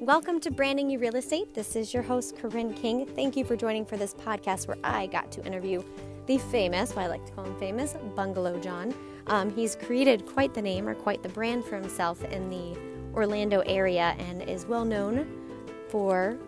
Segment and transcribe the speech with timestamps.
[0.00, 1.52] Welcome to Branding You Real Estate.
[1.52, 3.04] This is your host, Corinne King.
[3.04, 5.82] Thank you for joining for this podcast where I got to interview
[6.24, 8.94] the famous, what I like to call him famous, Bungalow John.
[9.26, 12.78] Um, he's created quite the name or quite the brand for himself in the
[13.12, 15.30] Orlando area and is well known
[15.90, 16.38] for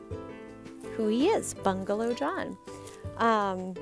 [0.97, 2.57] who he is, Bungalow John.
[3.19, 3.75] Um,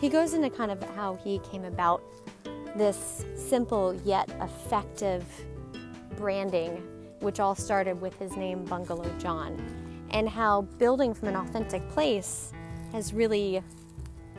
[0.00, 2.02] he goes into kind of how he came about
[2.76, 5.22] this simple yet effective
[6.16, 6.82] branding
[7.20, 9.56] which all started with his name, Bungalow John,
[10.10, 12.52] and how building from an authentic place
[12.92, 13.62] has really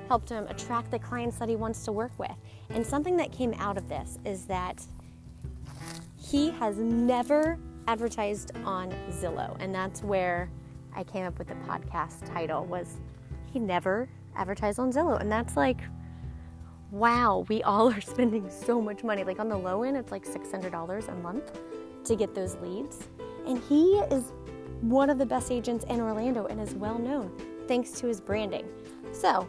[0.07, 2.31] helped him attract the clients that he wants to work with.
[2.69, 4.83] And something that came out of this is that
[6.17, 7.57] he has never
[7.87, 10.49] advertised on Zillow, and that's where
[10.95, 12.97] I came up with the podcast title was
[13.51, 15.19] he never advertised on Zillow.
[15.19, 15.79] And that's like
[16.91, 19.23] wow, we all are spending so much money.
[19.23, 21.59] Like on the low end, it's like $600 a month
[22.09, 23.07] to get those leads.
[23.47, 24.33] And he is
[24.81, 27.31] one of the best agents in Orlando and is well known
[27.67, 28.67] thanks to his branding.
[29.13, 29.47] So,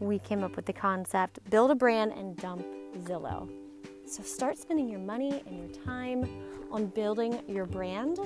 [0.00, 2.66] we came up with the concept build a brand and dump
[3.04, 3.48] Zillow.
[4.04, 6.28] So, start spending your money and your time
[6.70, 8.18] on building your brand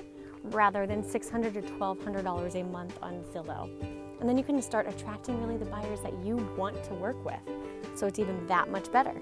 [0.44, 3.70] rather than $600 to $1,200 a month on Zillow.
[4.20, 7.40] And then you can start attracting really the buyers that you want to work with.
[7.94, 9.14] So, it's even that much better.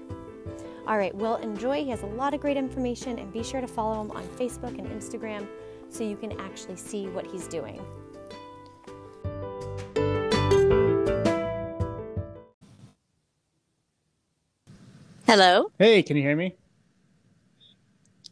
[0.87, 1.83] All right, well, enjoy.
[1.83, 4.77] He has a lot of great information, and be sure to follow him on Facebook
[4.77, 5.47] and Instagram
[5.89, 7.81] so you can actually see what he's doing.
[15.25, 15.71] Hello.
[15.79, 16.55] Hey, can you hear me?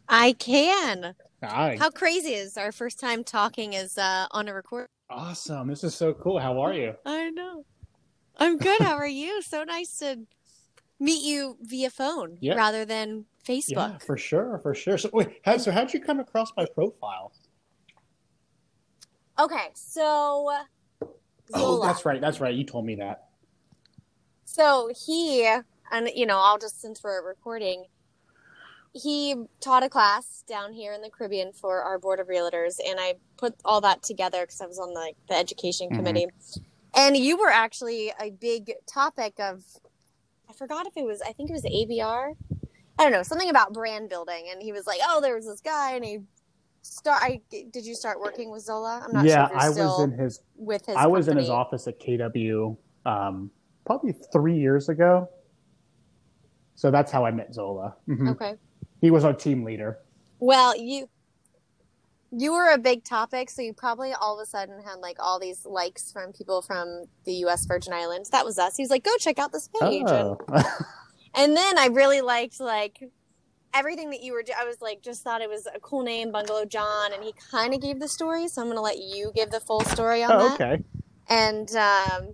[0.08, 1.16] I can.
[1.42, 1.76] Hi.
[1.76, 4.86] How crazy is our first time talking is uh, on a record?
[5.10, 5.66] Awesome.
[5.66, 6.38] This is so cool.
[6.38, 6.94] How are you?
[7.04, 7.64] I know.
[8.36, 8.80] I'm good.
[8.80, 9.42] How are you?
[9.42, 10.20] So nice to
[11.00, 12.54] meet you via phone Yeah.
[12.54, 13.70] rather than Facebook.
[13.92, 14.96] Yeah, for sure, for sure.
[14.98, 17.32] So wait, how, so how'd you come across my profile?
[19.38, 20.50] Okay, so
[21.52, 22.20] Oh, that's right.
[22.20, 22.54] That's right.
[22.54, 23.28] You told me that.
[24.46, 25.44] So he,
[25.90, 27.84] and you know, I'll just since we're recording,
[28.94, 32.98] he taught a class down here in the Caribbean for our board of realtors, and
[32.98, 35.96] I put all that together because I was on the the education Mhm.
[35.96, 36.26] committee.
[36.96, 39.64] And you were actually a big topic of,
[40.56, 42.34] forgot if it was, I think it was ABR.
[42.98, 44.46] I don't know, something about brand building.
[44.50, 46.18] And he was like, "Oh, there was this guy, and he
[46.82, 47.22] start.
[47.22, 49.02] I did you start working with Zola?
[49.04, 50.40] I'm not yeah, sure you're I was in his.
[50.56, 50.96] with his.
[50.96, 53.50] I was in his office at KW, um,
[53.84, 55.28] probably three years ago.
[56.76, 57.96] So that's how I met Zola.
[58.08, 58.30] Mhm.
[58.30, 58.54] Okay.
[59.00, 59.98] He was our team leader.
[60.40, 61.08] Well, you
[62.36, 65.38] you were a big topic, so you probably all of a sudden had like all
[65.40, 67.64] these likes from people from the U.S.
[67.66, 68.30] Virgin Islands.
[68.30, 68.76] That was us.
[68.76, 70.38] He was like, "Go check out this page," and, Oh,
[71.34, 73.10] and then I really liked like
[73.72, 74.42] everything that you were.
[74.58, 77.74] I was like, just thought it was a cool name, Bungalow John, and he kind
[77.74, 78.48] of gave the story.
[78.48, 80.60] So I'm gonna let you give the full story on oh that.
[80.60, 80.84] okay.
[81.28, 82.28] And um,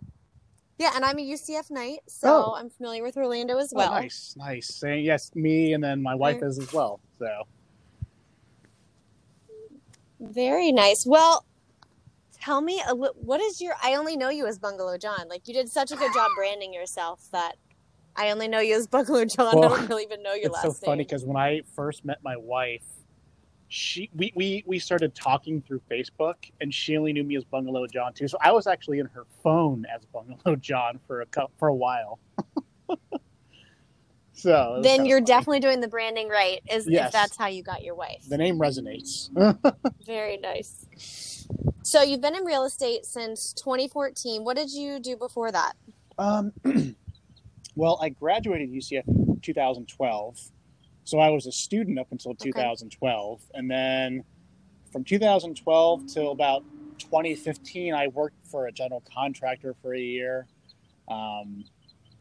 [0.79, 2.55] yeah, and I'm a UCF Knight, so Oh.
[2.57, 3.91] I'm familiar with Orlando as Oh, well.
[3.93, 4.75] nice, nice.
[4.75, 7.01] Saying yes, me and then my wife is as well.
[7.19, 7.27] So
[10.21, 11.07] Very nice.
[11.07, 11.47] Well,
[12.33, 13.75] tell me a what is your?
[13.83, 15.29] I only know you as Bungalow John.
[15.29, 17.57] Like you did such a good job branding yourself that
[18.17, 19.59] I only know you as Bungalow John.
[19.59, 20.81] Well, I don't really even know your it's last so name.
[20.93, 22.83] funny because when I first met my wife,
[23.69, 27.87] she we, we we started talking through Facebook, and she only knew me as Bungalow
[27.87, 28.29] John too.
[28.29, 31.27] So I was actually in her phone as Bungalow John for a
[31.59, 32.19] for a while.
[34.41, 36.61] so then you're definitely doing the branding right.
[36.71, 38.25] Is if that's how you got your wife.
[38.29, 39.29] the name resonates.
[40.07, 41.47] Very nice.
[41.83, 44.45] So you've been in real estate since 2014.
[44.45, 45.73] What did you do before that?
[46.19, 46.53] Um,
[47.75, 50.39] well, I graduated UCF in 2012,
[51.05, 54.25] so I was a student up until 2012, and then
[54.93, 56.65] from 2012 till about
[56.99, 60.47] 2015, I worked for a general contractor for a year.
[61.09, 61.65] Um,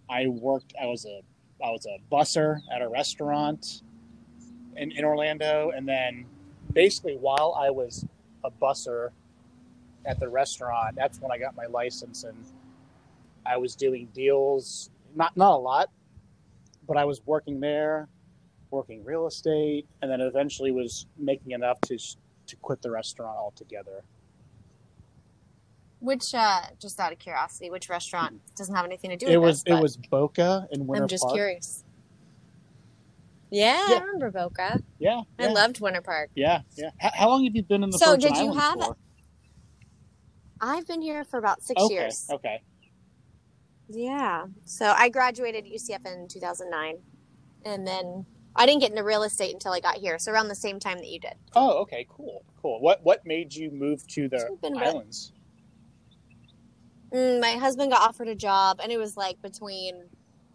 [0.10, 0.74] I worked.
[0.82, 1.22] I was a
[1.64, 3.82] I was a busser at a restaurant
[4.76, 6.26] in, in Orlando, and then
[6.74, 8.06] basically while I was
[8.44, 9.10] a busser
[10.06, 12.38] at the restaurant, that's when I got my license and
[13.46, 15.90] I was doing deals, not not a lot,
[16.88, 18.08] but I was working there,
[18.72, 24.04] working real estate, and then eventually was making enough to to quit the restaurant altogether.
[26.00, 29.38] Which, uh, just out of curiosity, which restaurant doesn't have anything to do with It
[29.38, 31.02] was this, it was Boca in Winter Park.
[31.04, 31.36] I'm just Park.
[31.36, 31.84] curious.
[33.52, 33.96] Yeah, Yeah.
[33.96, 34.80] I remember Boca.
[35.00, 36.30] Yeah, I yeah, loved Winter Park.
[36.36, 36.92] yeah, yeah.
[37.00, 38.98] How, how long have you been in the So Virgin did you Islands have- for?
[40.62, 42.28] I've been here for about six Okay, years.
[42.30, 42.62] okay.
[43.88, 44.48] Yeah.
[44.66, 46.98] So I graduated UCF in 2009.
[47.66, 48.26] And then
[48.56, 50.98] I didn't get into real estate until I got here, so around the same time
[51.00, 51.34] that you did.
[51.56, 52.80] Oh, okay, cool, cool.
[52.82, 55.32] What what made you move to the It's been re- islands?
[57.12, 60.04] My husband got offered a job, and it was like between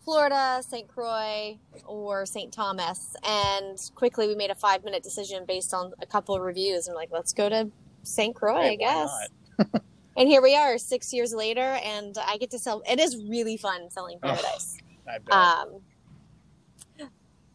[0.04, 0.86] Florida, St.
[0.86, 2.52] Croix, or St.
[2.52, 3.16] Thomas.
[3.26, 6.88] And quickly we made a five minute decision based on a couple of reviews.
[6.88, 7.70] I'm like, let's go to
[8.02, 8.34] St.
[8.34, 9.28] Croix, Hey, I guess.
[10.16, 12.82] And here we are, six years later, and I get to sell.
[12.88, 14.78] It is really fun selling paradise.
[15.08, 15.34] I bet.
[15.34, 15.80] Um,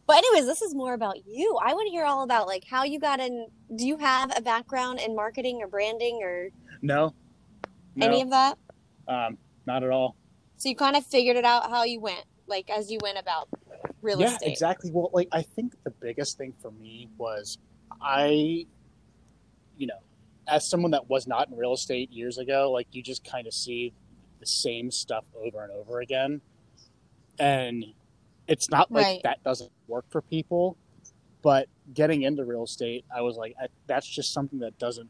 [0.06, 1.58] but anyways, this is more about you.
[1.64, 3.46] I want to hear all about like how you got in.
[3.76, 6.50] Do you have a background in marketing or branding or
[6.82, 7.14] no,
[7.94, 8.58] no, any of that?
[9.10, 9.36] Um,
[9.66, 10.16] not at all.
[10.56, 13.48] So you kind of figured it out how you went, like as you went about
[14.02, 14.52] real yeah, estate.
[14.52, 14.90] exactly.
[14.92, 17.58] Well, like I think the biggest thing for me was
[18.00, 18.66] I,
[19.76, 19.98] you know,
[20.46, 23.54] as someone that was not in real estate years ago, like you just kind of
[23.54, 23.92] see
[24.40, 26.40] the same stuff over and over again,
[27.38, 27.84] and
[28.48, 29.20] it's not like Right.
[29.24, 30.76] that doesn't work for people.
[31.42, 35.08] But getting into real estate, I was like, I, that's just something that doesn't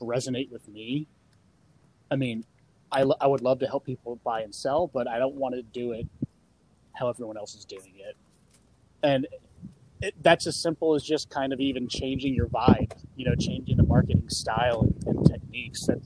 [0.00, 1.06] resonate with me.
[2.10, 2.44] I mean,
[2.94, 5.62] I, I would love to help people buy and sell, but I don't want to
[5.62, 6.06] do it
[6.92, 8.16] how everyone else is doing it.
[9.02, 9.26] And
[10.00, 13.76] it, that's as simple as just kind of even changing your vibe, you know, changing
[13.76, 15.86] the marketing style and, and techniques.
[15.86, 15.98] That,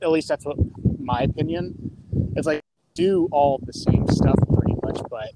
[0.00, 0.56] at least that's what
[1.00, 1.90] my opinion.
[2.36, 2.62] It's like
[2.94, 5.30] do all the same stuff pretty much, but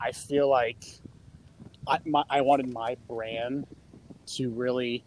[0.00, 0.84] I feel like
[1.86, 3.66] I, my, I wanted my brand
[4.26, 5.04] to really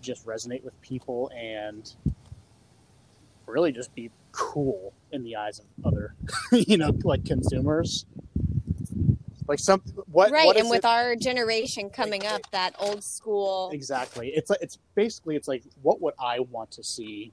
[0.00, 1.94] just resonate with people and
[3.46, 6.14] really just be cool in the eyes of other,
[6.52, 8.06] you know, like consumers.
[9.48, 13.04] Like some what right, what is and with it- our generation coming up, that old
[13.04, 13.70] school.
[13.72, 17.32] exactly it's like it's basically it's like what would I want to see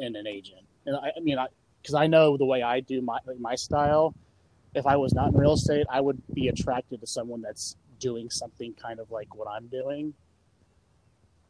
[0.00, 0.62] in an agent?
[0.86, 1.46] And I, I mean, I
[1.80, 4.14] because I know the way I do my like my style.
[4.74, 8.28] If I was not in real estate, I would be attracted to someone that's doing
[8.30, 10.14] something kind of like what I'm doing.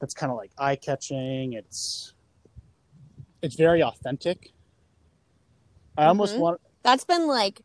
[0.00, 1.55] That's kind of like eye catching.
[1.55, 2.12] It's
[3.44, 4.52] it's very authentic.
[5.99, 6.41] I almost Mhm.
[6.41, 7.62] want That's been like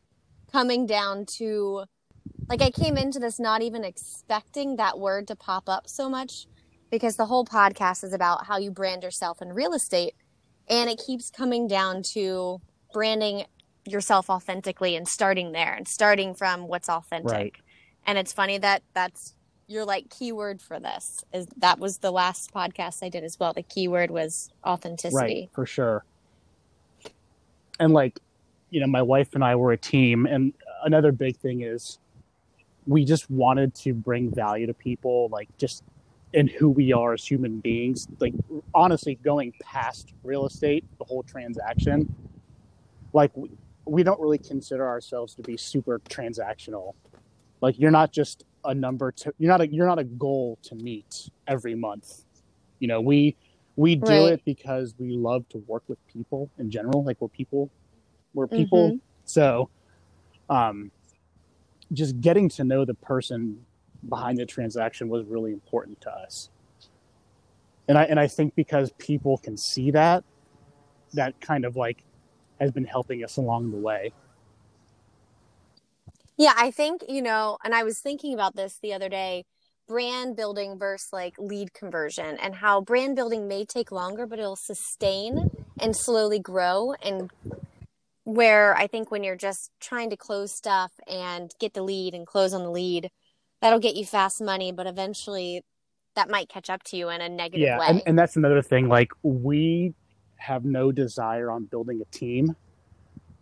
[0.52, 1.86] coming down to,
[2.50, 6.48] like I came into this not even expecting that word to pop up so much,
[6.90, 10.16] because the whole podcast is about how you brand yourself in real estate,
[10.68, 12.62] and it keeps coming down to
[12.94, 13.46] branding
[13.86, 17.32] yourself authentically and starting there and starting from what's authentic.
[17.32, 17.56] Right.
[18.06, 19.36] And it's funny that that's
[19.70, 23.54] your like keyword for this is that was the last podcast I did as well.
[23.54, 25.16] The keyword was authenticity.
[25.16, 26.04] Right, for sure.
[27.80, 28.20] And like,
[28.72, 32.00] you know, my wife and I were a team, and another big thing is
[32.88, 35.84] we just wanted to bring value to people, like just
[36.34, 38.08] in who we are as human beings.
[38.20, 38.34] Like,
[38.74, 42.14] honestly, going past real estate, the whole transaction,
[43.14, 43.52] like we,
[43.86, 46.94] we don't really consider ourselves to be super transactional.
[47.62, 50.76] Like, you're not just a number to you're not a you're not a goal to
[50.76, 52.26] meet every month.
[52.80, 53.38] You know, we
[53.76, 54.34] we do Right.
[54.34, 57.04] it because we love to work with people in general.
[57.04, 57.72] Like we're people,
[58.34, 58.96] we're people.
[59.26, 59.70] So,
[60.50, 60.92] um,
[61.94, 63.66] just getting to know the person
[64.08, 66.50] behind the transaction was really important to us.
[67.88, 70.24] And I and I think because people can see that,
[71.14, 72.04] that kind of like
[72.60, 74.14] has been helping us along the way.
[76.40, 79.44] Yeah, I think, you know, and I was thinking about this the other day
[79.90, 84.56] brand building versus like lead conversion and how brand building may take longer, but it'll
[84.56, 85.50] sustain
[85.82, 86.94] and slowly grow.
[87.04, 87.30] And
[88.24, 92.26] where I think when you're just trying to close stuff and get the lead and
[92.26, 93.10] close on the lead,
[93.62, 95.64] that'll get you fast money, but eventually
[96.16, 97.86] that might catch up to you in a negative yeah way.
[97.90, 99.94] and, and that's another thing like we
[100.38, 102.56] have no desire on building a team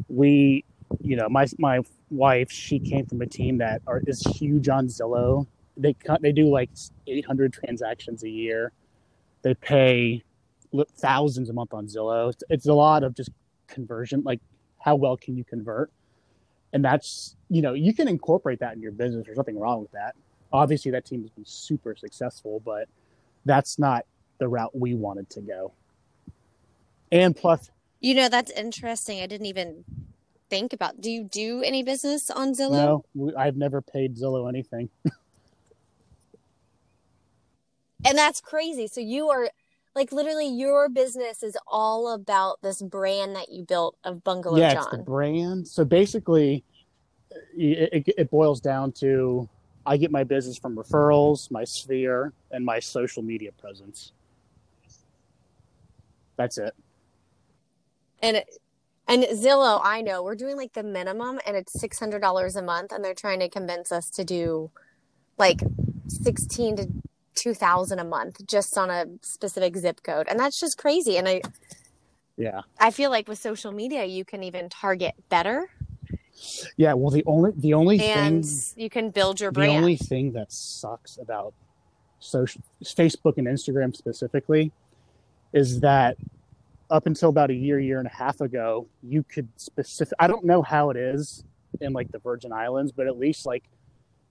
[0.09, 0.63] we
[1.01, 1.79] you know my my
[2.09, 5.45] wife she came from a team that are is huge on zillow.
[5.75, 6.69] They they do like
[7.05, 8.71] 800 transactions a year.
[9.41, 10.23] They pay
[10.97, 12.29] thousands a month on zillow.
[12.29, 13.29] It's, it's a lot of just
[13.67, 14.39] conversion like
[14.79, 15.91] how well can you convert?
[16.73, 19.25] And that's you know you can incorporate that in your business.
[19.25, 20.15] There's nothing wrong with that.
[20.51, 22.87] Obviously that team has been super successful but
[23.45, 24.05] that's not
[24.39, 25.71] the route we wanted to go.
[27.11, 29.21] And plus, you know, that's interesting.
[29.21, 29.83] I didn't even
[30.49, 31.01] think about.
[31.01, 32.71] Do you do any business on Zillow?
[32.71, 34.89] no, we, I've never paid Zillow anything.
[38.05, 38.87] And that's crazy.
[38.87, 39.49] So you are
[39.95, 44.73] like literally your business is all about this brand that you built of Bungalow yeah,
[44.73, 45.67] it's the brand.
[45.67, 46.63] So basically,
[47.57, 49.49] it, it, it boils down to
[49.85, 54.11] I get my business from referrals, my sphere, and my social media presence.
[56.35, 56.75] That's it.
[58.21, 58.49] And it,
[59.07, 63.03] and Zillow, I know we're doing like the minimum and it's $600 a month and
[63.03, 64.71] they're trying to convince us to do
[65.37, 65.61] like
[66.07, 66.87] 16 to
[67.35, 70.27] 2000 a month just on a specific zip code.
[70.29, 71.17] And that's just crazy.
[71.17, 71.41] And I
[72.37, 72.61] Yeah.
[72.79, 75.69] I feel like with social media you can even target better
[76.77, 76.93] Yeah.
[76.93, 79.71] Well, the only the only and thing you can build your brand.
[79.71, 81.53] the only thing that sucks about
[82.19, 84.71] social Facebook and Instagram specifically
[85.53, 86.17] is that
[86.89, 90.13] up until about a year, year and a half ago, you could specific.
[90.19, 91.43] I don't know how it is
[91.81, 93.63] in like the Virgin Islands, but at least like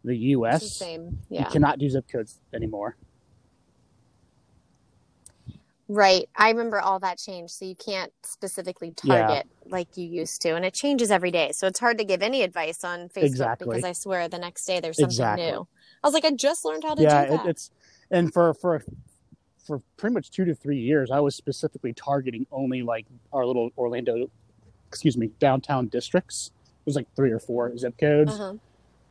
[0.04, 0.72] the It's the U.S.
[0.72, 1.18] same.
[1.30, 2.96] You cannot do zip codes anymore.
[5.88, 6.28] Right.
[6.36, 7.52] I remember all that changed.
[7.54, 9.26] So you can't specifically Yeah.
[9.26, 10.56] target like you used to.
[10.56, 11.52] And it changes every day.
[11.52, 13.68] So it's hard to give any advice on Facebook Exactly.
[13.68, 15.46] because I swear the next day there's something Exactly.
[15.46, 15.68] new.
[16.02, 17.70] I was like, I just learned how to yeah, do it, it's
[18.10, 18.82] and for for
[19.66, 23.70] for pretty much two to three years, I was specifically targeting only like our little
[23.76, 24.30] Orlando,
[24.88, 26.52] excuse me, downtown districts.
[26.64, 28.32] It was like three or four zip codes.
[28.32, 28.54] uh-huh.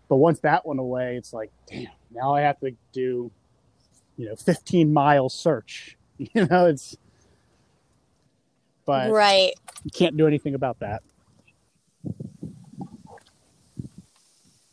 [0.08, 3.32] But once that went away, it's like, damn, now I have to do,
[4.18, 5.98] you know, 15 mile search.
[6.18, 6.96] You know, it's,
[8.86, 9.52] but Right.
[9.84, 11.04] you can't do anything about that.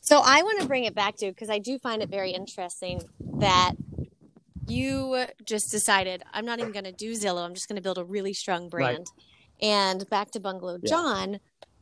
[0.00, 3.02] So I want to bring it back to because I do find it very interesting
[3.38, 3.72] that
[4.66, 7.44] you just decided I'm not even going to do Zillow.
[7.44, 9.06] I'm just going to build a really strong brand.
[9.60, 10.88] And back to Bungalow Yeah.
[10.90, 11.40] John,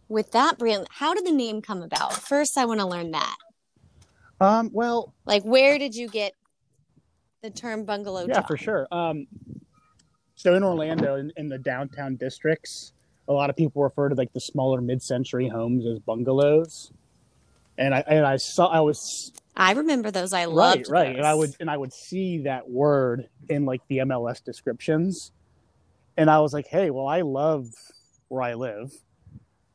[0.08, 2.14] with that brand, how did the name come about?
[2.14, 3.36] First, I want to learn that.
[4.40, 6.34] Um, well, Like, where did you get
[7.42, 8.44] the term Bungalow yeah, John?
[8.46, 8.88] for sure.
[8.90, 9.26] Um,
[10.34, 12.92] so in Orlando, in, in the downtown districts,
[13.28, 16.90] a lot of people refer to like the smaller mid-century homes as bungalows.
[17.78, 20.32] And I and I saw I was I remember those.
[20.32, 23.82] I right, loved right, and I would and I would see that word in like
[23.88, 25.32] the MLS descriptions,
[26.16, 27.68] and I was like, hey, well, I love
[28.28, 28.92] where I live.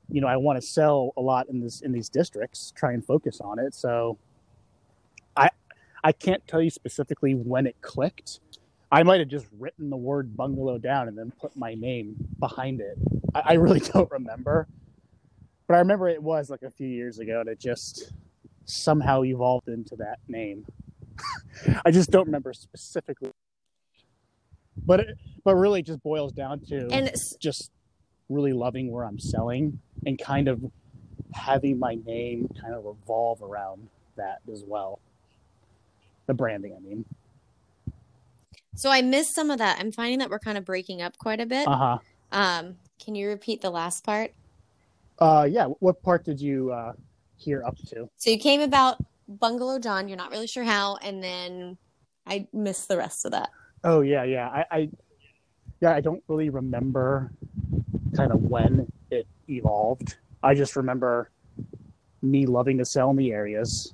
[0.10, 3.06] You know, I want to sell a lot in this in these districts, try and
[3.06, 3.76] focus on it.
[3.76, 4.18] So,
[5.36, 5.50] I
[6.04, 8.40] I can't tell you specifically when it clicked.
[8.92, 12.80] I might have just written the word bungalow down and then put my name behind
[12.80, 12.98] it.
[13.34, 14.68] I, I really don't remember,
[15.68, 18.14] but I remember it was like a few years ago, and it just
[18.66, 20.66] somehow evolved into that name.
[21.86, 23.32] I just don't remember specifically.
[24.86, 27.72] But it, but really just boils down to And just
[28.30, 30.64] really loving where I'm selling and kind of
[31.34, 35.00] having my name kind of revolve around that as well.
[36.28, 37.06] The branding, I mean.
[38.76, 39.80] so I missed some of that.
[39.80, 41.68] I'm finding that we're kind of breaking up quite a bit.
[41.68, 42.00] Uh-huh.
[42.32, 44.32] Um, can you repeat the last part?
[45.20, 46.94] Uh yeah, what part did you uh
[47.38, 48.10] hear up to?
[48.18, 50.08] So you came about Bungalow John.
[50.08, 51.78] You're not really sure how, and then
[52.26, 53.50] I missed the rest of that.
[53.84, 54.50] Oh yeah, yeah.
[54.50, 54.90] I, I
[55.82, 57.32] yeah, I don't really remember
[58.16, 60.18] kind of when it evolved.
[60.42, 61.30] I just remember
[62.22, 63.94] me loving to sell in the areas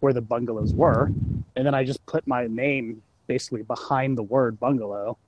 [0.00, 1.06] where the bungalows were,
[1.56, 5.18] and then I just put my name basically behind the word bungalow.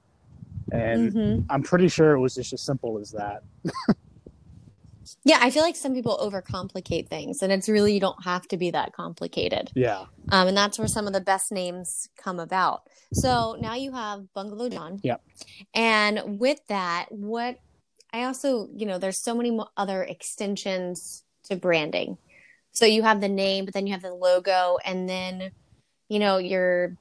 [0.73, 1.45] And Mhm.
[1.51, 3.43] I'm pretty sure it was just as simple as that.
[5.25, 8.57] Yeah, I feel like some people overcomplicate things, and it's really you don't have to
[8.57, 9.71] be that complicated.
[9.75, 10.07] Yeah.
[10.31, 12.83] Um, and that's where some of the best names come about.
[13.13, 15.01] So now you have Bungalow John.
[15.03, 15.23] Yep.
[15.75, 17.59] And with that, what
[18.13, 22.19] I also, you know, there's so many other extensions to branding.
[22.73, 25.51] So you have the name, but then you have the logo, and then,
[26.09, 26.97] you know, your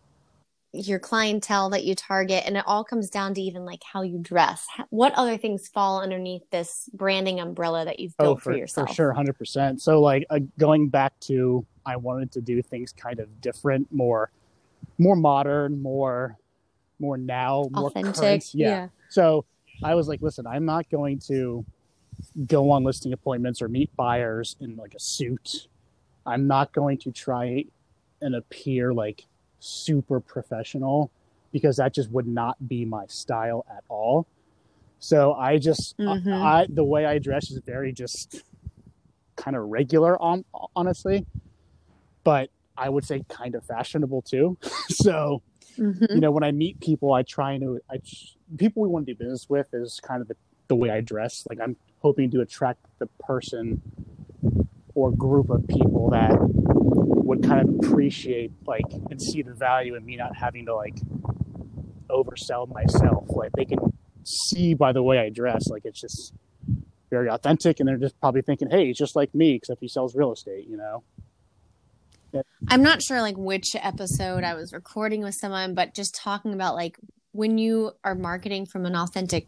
[0.71, 4.19] your clientele that you target, and it all comes down to even like how you
[4.19, 4.67] dress.
[4.89, 8.89] What other things fall underneath this branding umbrella that you've built oh, for, for yourself?
[8.89, 9.81] for sure, hundred percent.
[9.81, 14.31] So like uh, going back to, I wanted to do things kind of different, more,
[14.97, 16.37] more modern, more,
[16.99, 18.15] more now, more Authentic.
[18.15, 18.53] current.
[18.53, 18.89] yeah.
[19.09, 19.45] So
[19.83, 21.65] I was like, listen, I'm not going to
[22.45, 25.67] go on listing appointments or meet buyers in like a suit.
[26.25, 27.65] I'm not going to try
[28.21, 29.25] and appear like
[29.59, 31.11] super professional
[31.51, 34.27] because that just would not be my style at all.
[34.99, 36.33] So I just Mhm.
[36.33, 38.43] I, I the way I dress is very just
[39.35, 41.25] kind of regular on honestly.
[42.23, 44.57] But I would say kind of fashionable too.
[44.89, 45.41] so
[45.77, 46.13] Mhm.
[46.13, 48.01] you know when i meet people i try to i
[48.57, 50.35] people we want to do business with is kind of the,
[50.67, 53.81] the way i dress like i'm hoping to attract the person
[55.01, 60.05] or group of people that would kind of appreciate like and see the value in
[60.05, 60.95] me not having to like
[62.09, 63.25] oversell myself.
[63.29, 63.79] Like they can
[64.23, 66.33] see by the way i dress like it's just
[67.09, 70.13] very authentic and they're just probably thinking hey he's just like me except he sells
[70.15, 71.03] real estate you know?
[72.67, 76.75] I'm not sure like which episode I was recording with someone, but just talking about
[76.75, 76.99] like
[77.31, 79.47] when you are marketing from an authentic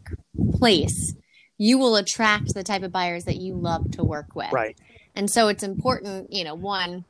[0.54, 1.14] place,
[1.58, 4.50] you will attract the type of buyers that you love to work with.
[4.50, 4.76] right
[5.14, 7.04] And so it's important, you know, one,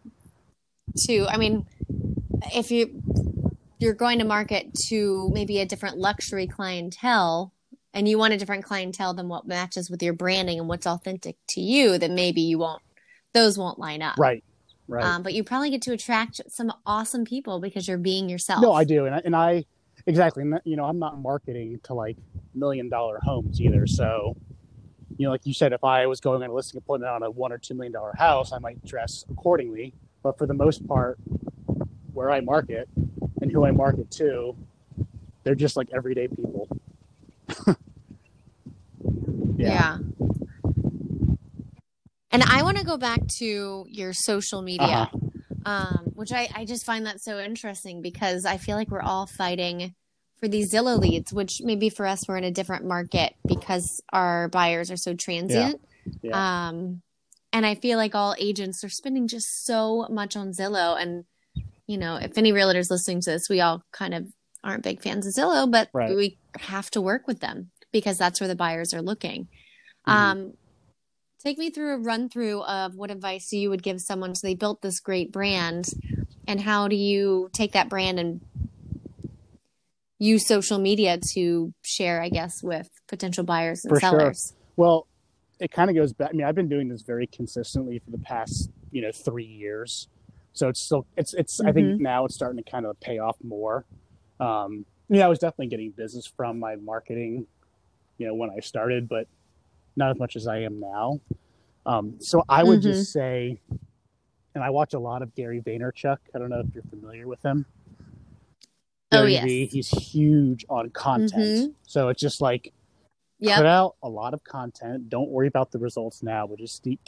[1.07, 1.67] to, I mean,
[2.55, 3.03] if you
[3.79, 7.53] you're going to market to maybe a different luxury clientele
[7.93, 11.37] and you want a different clientele than what matches with your branding and what's authentic
[11.49, 12.81] to you, then maybe you won't
[13.35, 14.17] those won't line up.
[14.19, 14.45] Right.
[14.89, 15.05] Right.
[15.05, 18.63] Um, but you probably get to attract some awesome people because you're being yourself.
[18.63, 19.65] No, I do, and I, and I
[20.07, 20.43] exactly.
[20.43, 22.17] And you know, I'm not marketing to like
[22.55, 23.87] million dollar homes either.
[23.87, 24.37] So,
[25.23, 27.31] you know, like you said, if I was going on a listing appointment on a
[27.31, 29.95] one or two million dollar house, I might dress accordingly.
[30.21, 31.17] But for the most part,
[32.13, 32.89] where I market
[33.41, 34.57] and who I market to,
[35.45, 36.67] they're just like everyday people.
[37.67, 37.75] yeah.
[39.59, 39.99] yeah.
[42.33, 45.19] And I want to go back to your social media, uh-huh.
[45.67, 49.29] um, which I, I just find that so interesting because I feel like we're all
[49.29, 49.95] fighting
[50.43, 54.49] for these Zillow leads, which maybe for us, we're in a different market because our
[54.49, 55.81] buyers are so transient.
[56.05, 56.13] Yeah.
[56.21, 56.69] Yeah.
[56.69, 57.03] Um,
[57.53, 61.01] and I feel like all agents are spending just so much on Zillow.
[61.01, 61.27] And,
[61.87, 64.27] you know, if any realtors listening to this, we all kind of
[64.65, 66.17] aren't big fans of Zillow, but right.
[66.17, 69.45] we have to work with them because that's where the buyers are looking.
[70.09, 70.11] Mm-hmm.
[70.11, 70.53] Um,
[71.41, 74.55] Take me through a run through of what advice you would give someone so they
[74.55, 75.89] built this great brand
[76.47, 78.41] and how do you take that brand and
[80.23, 84.55] use social media to share, I guess, with potential buyers and for sellers?
[84.55, 84.59] Sure.
[84.77, 85.07] Well,
[85.59, 86.31] it kind of goes back.
[86.31, 90.09] I mean, I've been doing this very consistently for the past, you know, three years.
[90.53, 91.69] So it's still, it's, it's, mm-hmm.
[91.69, 92.03] I think mm-hmm.
[92.03, 93.85] now it's starting to kind of pay off more.
[94.39, 97.47] Um, yeah, I was definitely getting business from my marketing,
[98.19, 99.27] you know, when I started, but
[99.97, 101.21] not as much as I am now.
[101.85, 102.93] Um, so I would mm-hmm.
[102.93, 103.59] just say,
[104.55, 106.19] and I watch a lot of Gary Vaynerchuk.
[106.35, 107.67] I don't know if you're familiar with him.
[109.13, 111.43] Oh, Gary oh yes, v, he's huge on content.
[111.43, 111.71] Mm-hmm.
[111.87, 112.73] So it's just like
[113.39, 113.59] yep.
[113.59, 115.09] put out a lot of content.
[115.09, 117.01] Don't worry about the results now, but just keep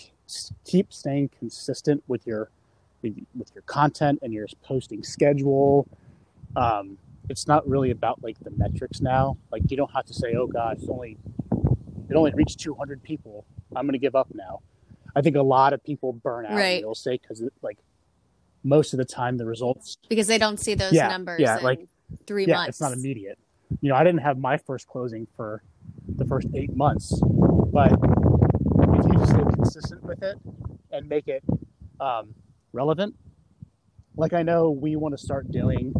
[0.64, 2.50] keep staying consistent with your
[3.02, 5.86] with your content and your posting schedule.
[6.56, 9.36] Um, it's not really about like the metrics now.
[9.50, 11.16] Like you don't have to say, "Oh gosh, it's only
[12.08, 13.44] it only reached 200 people.
[13.74, 14.60] I'm going to give up now.
[15.16, 16.54] I think a lot of people burn out.
[16.54, 16.80] Right.
[16.80, 17.78] They'll say because like
[18.62, 21.40] most of the time the results because they don't see those yeah, numbers.
[21.40, 21.86] Yeah, like
[22.26, 22.68] three yeah, months.
[22.70, 23.38] It's not immediate.
[23.80, 25.62] You know, I didn't have my first closing for
[26.16, 27.18] the first eight months,
[27.72, 30.36] but if you just stay consistent with it
[30.90, 31.42] and make it
[32.00, 32.34] um,
[32.72, 33.14] relevant,
[34.16, 35.94] like I know we want to start doing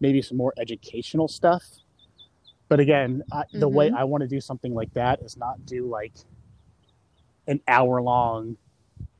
[0.00, 1.62] maybe some more educational stuff
[2.68, 3.60] but again, I, mm-hmm.
[3.60, 3.96] the way mm-hmm.
[3.96, 6.12] I want to do something like that is not do like
[7.46, 8.56] an hour long,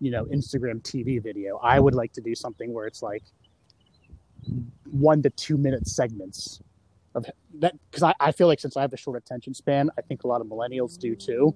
[0.01, 1.59] you know, Instagram TV video.
[1.59, 3.23] I would like to do something where it's like
[4.91, 6.61] one to two minute segments
[7.15, 7.27] of
[7.59, 10.25] that because I, I feel like since I have a short attention span, I think
[10.25, 11.55] a lot of millennials do too.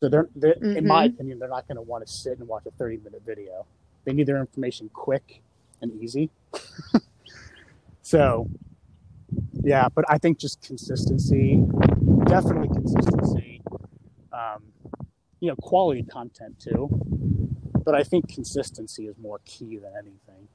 [0.00, 0.76] So they're, they're mm-hmm.
[0.76, 1.14] in my mm-hmm.
[1.14, 3.66] opinion, they're not going to want to sit and watch a 30 minute video.
[4.04, 5.42] They need their information quick
[5.82, 6.30] and easy.
[8.02, 8.48] so
[9.62, 11.62] yeah, but I think just consistency,
[12.26, 13.62] definitely consistency.
[14.32, 14.62] Um,
[15.40, 16.88] you know, quality content too,
[17.84, 20.48] but I think consistency is more key than anything.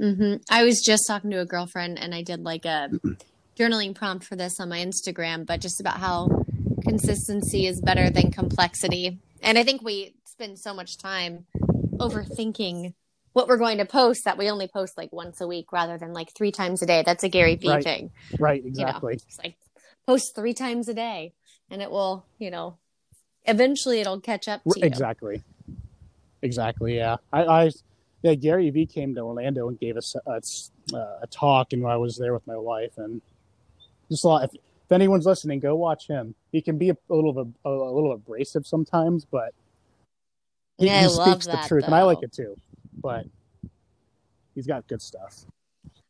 [0.00, 0.36] Mm-hmm.
[0.50, 2.90] I was just talking to a girlfriend, and I did like a
[3.58, 6.44] journaling prompt for this on my Instagram, but just about how
[6.82, 9.18] consistency is better than complexity.
[9.42, 11.46] And I think we spend so much time
[11.94, 12.92] overthinking
[13.32, 16.12] what we're going to post that we only post like once a week rather than
[16.12, 17.02] like three times a day.
[17.04, 17.84] That's a Gary Vee right.
[17.84, 18.10] thing.
[18.38, 19.14] Right, exactly.
[19.14, 19.56] You know, it's like
[20.06, 21.34] post three times a day
[21.70, 22.78] and it will, you know,
[23.44, 24.86] eventually it'll catch up to you.
[24.86, 25.42] Exactly.
[26.40, 26.96] Exactly.
[26.96, 27.16] Yeah.
[27.32, 27.70] I, I
[28.30, 31.86] yeah, Gary Vee came to Orlando and gave us a, a, uh, a talk, and
[31.86, 33.20] I was there with my wife, and
[34.10, 34.44] just a lot.
[34.44, 36.34] If, if anyone's listening, go watch him.
[36.52, 39.52] He can be a, a little of a, a, little abrasive sometimes, but
[40.78, 41.86] he, yeah, he speaks the truth, though.
[41.86, 42.56] and I like it too
[43.06, 43.26] but
[44.54, 45.44] he's got good stuff.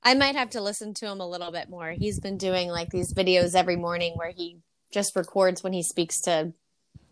[0.02, 1.90] I might have to listen to him a little bit more.
[1.90, 4.58] He's been doing like these videos every morning where he
[4.92, 6.52] just records when he speaks to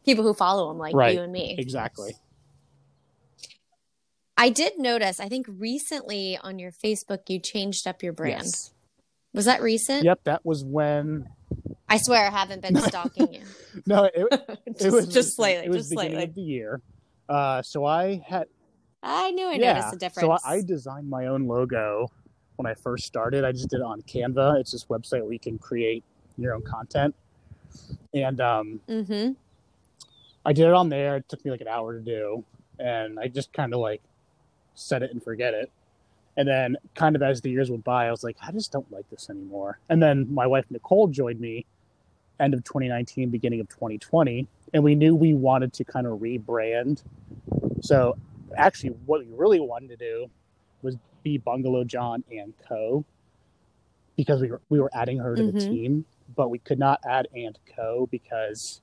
[0.04, 1.14] people who follow him, like right.
[1.14, 1.56] you and me.
[1.58, 2.16] Exactly.
[4.36, 8.44] I did notice, I think recently on your Facebook, you changed up your brand.
[8.44, 8.72] Yes.
[9.32, 10.04] Was that recent?
[10.04, 11.28] Yep, that was when.
[11.88, 13.42] I swear I haven't been stalking you.
[13.86, 14.26] no, it,
[14.72, 15.66] just, it was just slightly.
[15.66, 16.24] It was just beginning slightly.
[16.24, 16.80] of the year.
[17.28, 18.48] Uh, so I had
[19.04, 19.74] I knew I yeah.
[19.74, 20.42] noticed a difference.
[20.42, 22.10] So I designed my own logo
[22.56, 23.44] when I first started.
[23.44, 24.60] I just did it on Canva.
[24.60, 26.02] It's this website where you can create
[26.38, 27.14] your own content.
[28.14, 29.32] And um, mm-hmm.
[30.44, 31.16] I did it on there.
[31.16, 32.44] It took me like an hour to do.
[32.78, 34.02] And I just kind of like
[34.74, 35.70] set it and forget it.
[36.36, 38.90] And then, kind of as the years went by, I was like, I just don't
[38.90, 39.78] like this anymore.
[39.88, 41.64] And then my wife Nicole joined me
[42.40, 47.02] end of 2019, beginning of 2020, and we knew we wanted to kind of rebrand.
[47.80, 48.16] So
[48.56, 50.30] actually what we really wanted to do
[50.82, 53.04] was be Bungalow John and Co.
[54.16, 55.68] Because we were we were adding her to the Mhm.
[55.70, 56.04] team,
[56.36, 58.06] but we could not add and Co.
[58.10, 58.80] because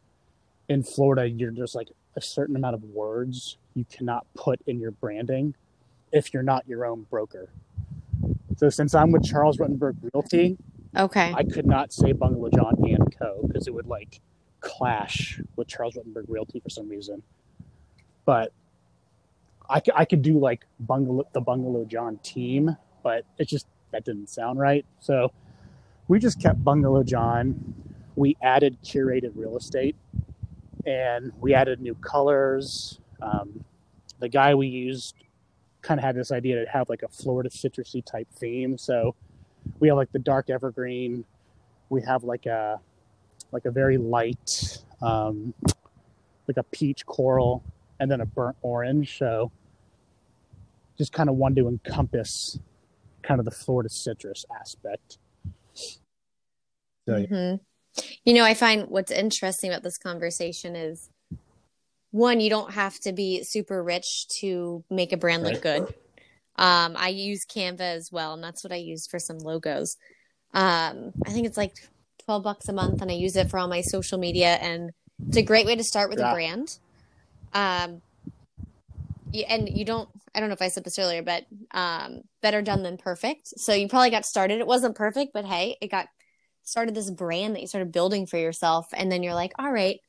[0.70, 4.92] in Florida you're just like a certain amount of words you cannot put in your
[4.92, 5.56] branding
[6.12, 7.50] if you're not your own broker.
[8.58, 10.58] So since I'm with Charles Rutenberg Realty,
[10.98, 11.34] Okay.
[11.34, 13.40] I could not say Bungalow John and Co.
[13.48, 14.20] because it would like
[14.60, 17.24] clash with Charles Rutenberg Realty for some reason.
[18.26, 18.52] But
[19.70, 24.60] I could do like Bungalow the Bungalow John team, but it just that didn't sound
[24.60, 24.86] right.
[25.00, 25.32] So
[26.10, 27.74] we just kept Bungalow John.
[28.18, 29.96] We added curated real estate,
[30.86, 33.00] and we added new colors.
[33.22, 33.64] Um,
[34.20, 35.16] the guy we used
[35.82, 39.16] kind of had this idea to have like a Florida citrusy type theme, so
[39.80, 41.26] we have like the dark evergreen.
[41.90, 42.80] We have like a
[43.52, 45.54] like a very light um
[46.48, 47.64] like a peach coral
[48.00, 49.18] and then a burnt orange.
[49.18, 49.52] So
[50.98, 52.60] just kind of wanted to encompass
[53.24, 55.20] kind of the florida citrus aspect.
[57.08, 57.26] So yeah.
[57.28, 57.56] hmm
[58.26, 61.11] You know, I find what's interesting about this conversation is
[62.12, 65.62] one, you don't have to be super rich to make a brand look Right.
[65.62, 65.84] good.
[66.58, 69.98] Um, I use Canva as well, and that's what I use for some logos.
[70.54, 71.74] Um, I think it's like
[72.26, 74.92] 12 bucks a month, and I use it for all my social media, and
[75.28, 76.30] it's a great way to start with Yeah.
[76.30, 76.68] a brand.
[77.54, 78.02] Um,
[79.48, 82.84] and you don't, I don't know if I said this earlier, but um, better done
[82.84, 83.48] than perfect.
[83.58, 84.60] So you probably got started.
[84.60, 86.08] It wasn't perfect, but hey, it got
[86.64, 90.00] started this brand that you started building for yourself and then you're like all right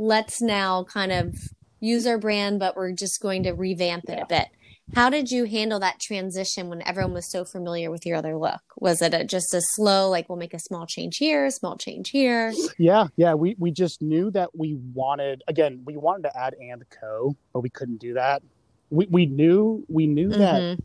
[0.00, 1.34] let's now kind of
[1.78, 4.22] use our brand but we're just going to revamp it Yeah.
[4.22, 4.46] a bit
[4.94, 8.62] how did you handle that transition when everyone was so familiar with your other look
[8.78, 12.08] was it a, just a slow like we'll make a small change here small change
[12.10, 16.54] here yeah yeah we we just knew that we wanted again we wanted to add
[16.58, 18.42] and co but we couldn't do that
[18.88, 20.80] we, we knew we knew that Mhm.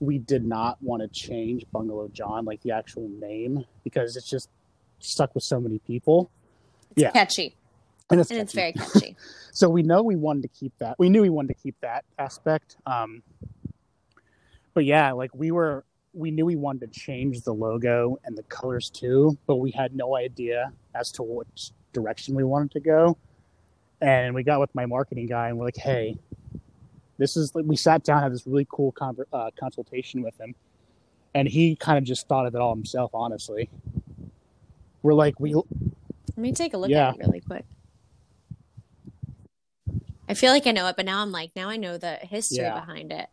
[0.00, 4.50] we did not want to change Bungalow John, like the actual name, because it's just
[5.00, 6.28] stuck with so many people.
[6.90, 7.12] it's Yeah.
[7.12, 7.54] catchy
[8.10, 9.16] And it's, and it's very catchy
[9.52, 10.96] so we know we wanted to keep that.
[10.98, 12.76] We knew we wanted to keep that aspect.
[12.86, 13.22] Um,
[14.74, 18.42] but yeah, like we were, we knew we wanted to change the logo and the
[18.44, 23.16] colors too, but we had no idea as to which direction we wanted to go.
[24.00, 26.16] And we got with my marketing guy and we're like, hey,
[27.18, 30.54] this is like, we sat down, had this really cool conver- uh, consultation with him.
[31.34, 33.70] And he kind of just thought of it all himself, honestly.
[35.02, 35.64] We're like, we, let
[36.36, 37.08] me take a look Yeah.
[37.08, 37.64] at it really quick
[40.28, 42.58] i feel like i know it but now i'm like now i know the history
[42.64, 42.78] Yeah.
[42.78, 43.28] behind it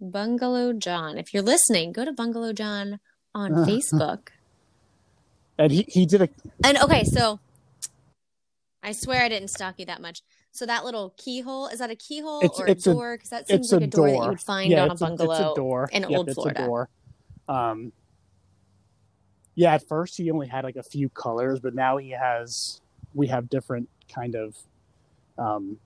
[0.00, 2.98] bungalow john if you're listening go to bungalow john
[3.34, 4.28] on facebook
[5.58, 6.28] and he, he did a,
[6.64, 7.38] And okay, so
[8.82, 10.22] I swear I didn't stalk you that much.
[10.50, 13.14] So that little keyhole is that a keyhole It's- or a it's a- door?
[13.16, 15.30] Because that seems like a a door, that you would find yeah, on a bungalow.
[15.32, 16.62] it's a door in Yep, old it's Florida.
[16.62, 16.88] A door.
[17.48, 17.92] Um,
[19.54, 22.80] yeah, at first he only had like a few colors, but now he has.
[23.14, 24.56] We have different kind of
[25.38, 25.78] um,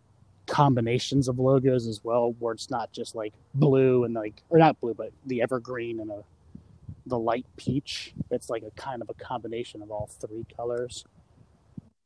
[0.47, 4.81] combinations of logos as well, where it's not just like blue and like, or not
[4.81, 6.23] blue, but the evergreen and a
[7.07, 8.13] the light peach.
[8.31, 11.05] It's like a kind of a combination of all three colors.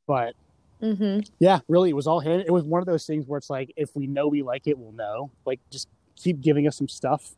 [0.06, 0.34] But
[0.80, 2.40] hmm yeah, really, it was all him.
[2.40, 4.78] It was one of those things where it's like, if we know we like it,
[4.78, 5.30] we'll know.
[5.46, 7.34] Like, just keep giving us some stuff,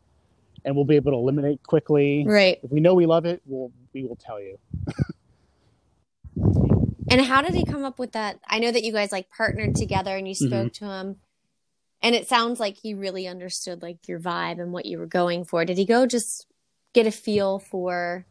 [0.64, 2.24] and we'll be able to eliminate quickly.
[2.26, 2.58] Right.
[2.62, 4.58] If we know we love it, we'll we will tell you.
[7.12, 8.40] And how did he come up with that?
[8.46, 10.46] I know that you guys like partnered together and you Mm-hmm.
[10.46, 11.16] spoke to him.
[12.02, 15.44] And it sounds like he really understood like your vibe and what you were going
[15.44, 15.66] for.
[15.66, 16.46] Did he go just
[16.94, 18.24] get a feel for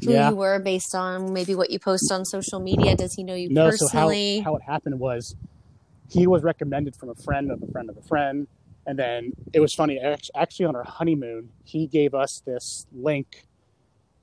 [0.00, 0.30] who Yeah.
[0.30, 2.96] you were based on maybe what you post on social media?
[2.96, 4.40] Does he know you No, so how personally?
[4.42, 5.36] how it happened was,
[6.08, 8.48] he was recommended from a friend of a friend of a friend,
[8.86, 10.00] and then it was funny.
[10.34, 13.44] Actually, on our honeymoon, he gave us this link.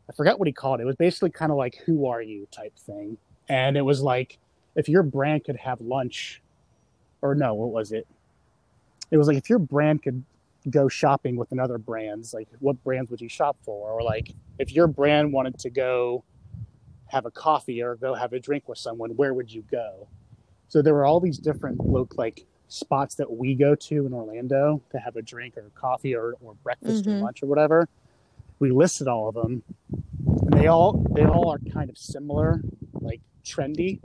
[0.10, 0.84] I forgot what he called it.
[0.84, 3.18] It was basically kind of like "Who are you?" type thing,
[3.50, 4.38] and it was like
[4.76, 6.42] if your brand could have lunch,
[7.22, 8.08] or no, what was it?
[9.12, 10.24] It was like if your brand could
[10.70, 13.92] go shopping with another brands, like what brands would you shop for?
[13.92, 16.24] Or like if your brand wanted to go
[17.08, 20.08] have a coffee or go have a drink with someone, where would you go?
[20.70, 24.82] So there were all these different look like spots that we go to in Orlando
[24.90, 27.20] to have a drink or coffee or, or breakfast Mhm.
[27.20, 27.88] or lunch or whatever.
[28.60, 29.62] We listed all of them,
[30.18, 32.62] and they all they all are kind of similar,
[32.94, 34.00] like trendy.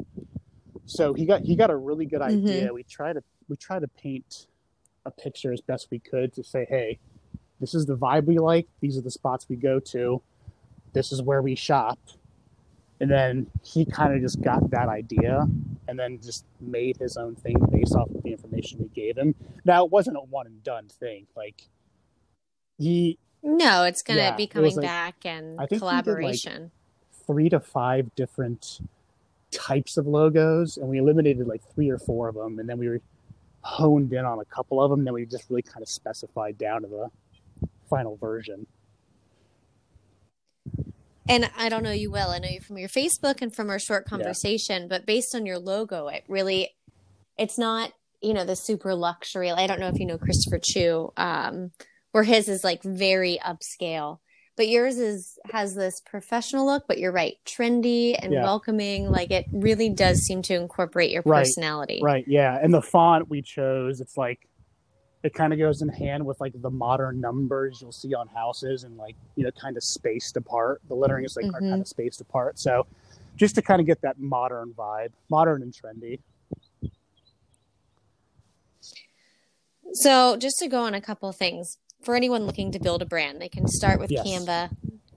[0.87, 2.45] So he got he got a really good Mhm.
[2.45, 2.73] idea.
[2.73, 4.47] We try to we try to paint
[5.07, 6.99] a picture as best we could to say, hey,
[7.61, 8.67] this is the vibe we like.
[8.81, 10.21] These are the spots we go to.
[10.93, 11.99] This is where we shop.
[13.01, 15.47] and then he kind of just got that idea
[15.87, 19.37] and then just made his own thing based off of the information we gave him.
[19.65, 21.29] Now it wasn't a one and done thing.
[21.37, 21.69] Like
[22.77, 26.05] he No, it's gonna Yeah, be coming like- back and I think he did, like,
[26.05, 26.73] collaboration.
[27.13, 28.81] three to five different
[29.51, 32.89] types of logos and we eliminated like three or four of them and then we
[32.89, 33.01] were
[33.63, 36.83] honed in on a couple of them then we just really kind of specified down
[36.83, 37.11] to the
[37.89, 38.67] final version
[41.29, 42.31] And I don't know you well.
[42.31, 44.17] I know you from your Facebook and from our short Yeah.
[44.17, 46.71] conversation, but based on your logo, it really
[47.37, 49.51] it's not, you know, the super luxury.
[49.51, 51.71] I don't know if you know Christopher Chu, um,
[52.13, 54.19] where his is like very upscale.
[54.59, 58.43] But yours is has this professional look, but you're right, trendy and Yeah.
[58.43, 59.11] welcoming.
[59.11, 62.01] Like it really does seem to incorporate your Right, personality.
[62.03, 64.49] right yeah and the font we chose it's like
[65.23, 68.85] it kind of goes in hand with like the modern numbers you'll see on houses
[68.85, 71.71] and like you know kind of spaced apart the lettering is like are Mhm.
[71.71, 72.87] kind of spaced apart so
[73.37, 76.21] just to kind of get that modern vibe modern and trendy
[79.93, 83.39] So, just to go on a couple things for anyone looking to build a brand,
[83.39, 84.27] they can start with Yes.
[84.27, 84.71] Canva.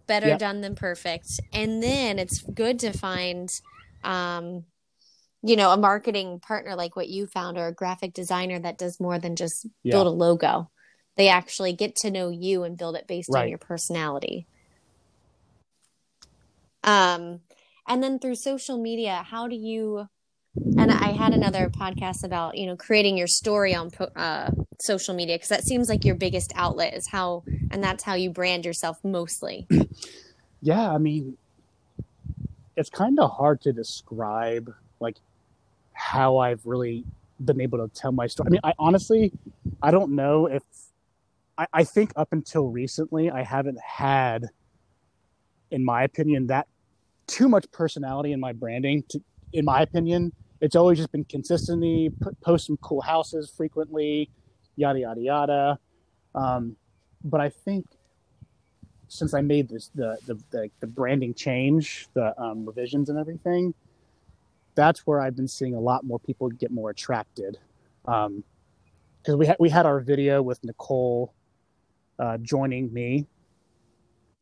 [0.08, 0.40] Better Yep.
[0.40, 3.48] done than perfect, and then it's good to find,
[4.04, 4.66] um,
[5.42, 9.00] you know, a marketing partner like what you found, or a graphic designer that does
[9.00, 9.94] more than just Yeah.
[9.94, 10.70] build a logo.
[11.16, 14.48] They actually get to know you and build it based on your personality.
[16.84, 17.40] Um,
[17.88, 20.10] and then through social media, how do you?
[20.56, 25.36] And I had another podcast about you know creating your story on uh, social media
[25.36, 28.98] because that seems like your biggest outlet is how, and that's how you brand yourself
[29.04, 29.68] mostly.
[30.62, 31.38] yeah i mean
[32.78, 35.18] it's kind of hard to describe like
[35.94, 37.04] how i've really
[37.44, 39.32] been able to tell my story i mean i honestly
[39.82, 40.64] i don't know if
[41.58, 44.50] i, I think up until recently i haven't had
[45.72, 46.68] in my opinion that
[47.28, 49.22] too much personality in my branding to,
[49.54, 54.30] in my opinion it's always just been consistency p- post some cool houses frequently
[54.76, 55.80] yada yada yada
[56.36, 56.76] um,
[57.24, 57.86] but i think
[59.12, 63.74] since I made this the the the, the branding change, the um, revisions and everything,
[64.74, 67.58] that's where I've been seeing a lot more people get more attracted.
[68.06, 71.34] Because we had we had our video with Nicole
[72.20, 73.28] uh, joining me.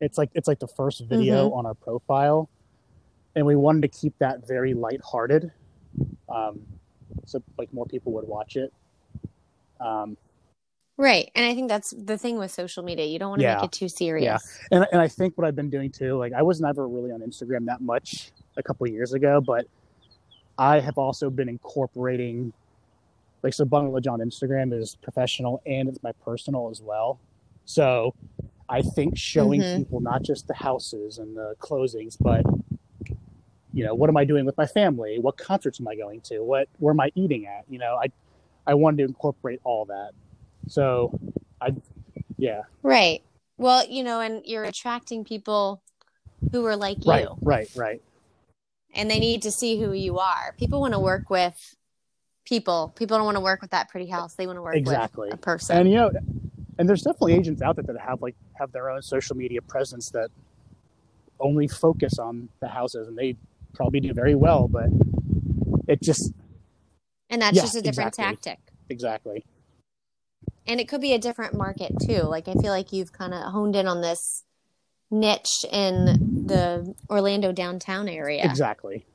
[0.01, 2.47] It's like it's like the first video on our profile,
[3.35, 5.51] and we wanted to keep that very lighthearted,
[6.31, 6.59] um,
[7.25, 8.73] so like more people would watch it.
[9.79, 10.17] Um,
[10.97, 11.31] Right.
[11.33, 13.05] And I think that's the thing with social media.
[13.05, 13.55] You don't want to Yeah.
[13.55, 14.25] make it too serious.
[14.69, 17.11] Yeah, and and I think what I've been doing too, like I was never really
[17.13, 19.65] on Instagram that much a couple of years ago, but
[20.57, 22.51] I have also been incorporating,
[23.43, 27.17] like, so Bungalow John Instagram is professional and it's my personal as well.
[27.63, 28.13] So
[28.67, 29.77] I think showing Mhm.
[29.77, 32.43] people not just the houses and the closings, but
[33.73, 35.19] you know, what am I doing with my family?
[35.19, 36.39] What concerts am I going to?
[36.39, 37.65] What where am I eating at?
[37.69, 38.11] You know, I
[38.65, 40.11] I wanted to incorporate all that.
[40.67, 41.17] So
[41.61, 41.75] I
[42.37, 42.61] yeah.
[42.83, 43.21] Right.
[43.57, 45.81] Well, you know, and you're attracting people
[46.51, 47.11] who are like you.
[47.11, 48.01] Right, right, right.
[48.95, 50.55] and they need to see who you are.
[50.57, 51.75] People want to work with
[52.45, 52.93] people.
[52.95, 54.35] People don't want to work with that pretty house.
[54.35, 55.27] They want to work Exactly.
[55.27, 55.77] with a person.
[55.77, 56.11] and you know
[56.79, 60.09] and there's definitely agents out there that have like have their own social media presence
[60.11, 60.29] that
[61.39, 63.35] only focus on the houses and they
[63.73, 64.89] probably do very well but
[65.87, 66.31] it just
[67.29, 68.25] And that's Yeah, just a different exactly.
[68.25, 68.59] tactic.
[68.89, 69.45] exactly
[70.67, 72.21] And it could be a different market too.
[72.23, 74.43] Like I feel like you've kind of honed in on this
[75.11, 76.05] niche in
[76.45, 78.43] the Orlando downtown area.
[78.45, 79.05] exactly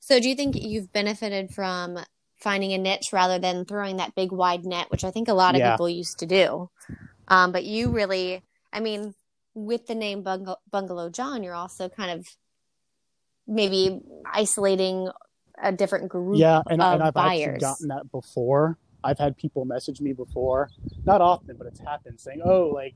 [0.00, 1.98] So do you think you've benefited from
[2.36, 5.54] finding a niche rather than throwing that big wide net, which I think a lot
[5.54, 5.72] of Yeah.
[5.72, 6.70] people used to do?
[7.28, 9.14] Um, but you really, I mean,
[9.54, 12.26] with the name Bungalow, Bungalow John, you're also kind of
[13.46, 15.08] maybe isolating
[15.62, 16.36] a different group.
[16.38, 18.76] yeah and, of and i've actually gotten that before.
[19.04, 20.70] I've had people message me before
[21.04, 22.94] not often but it's happened saying oh like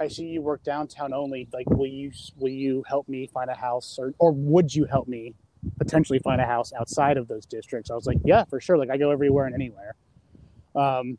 [0.00, 3.54] i see you work downtown only like will you will you help me find a
[3.54, 5.34] house or or would you help me
[5.78, 7.90] potentially find a house outside of those districts?
[7.90, 9.94] I was like yeah for sure like i go everywhere and anywhere.
[10.74, 11.18] Um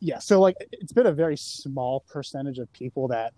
[0.00, 3.32] yeah so like it's been a very small percentage of people that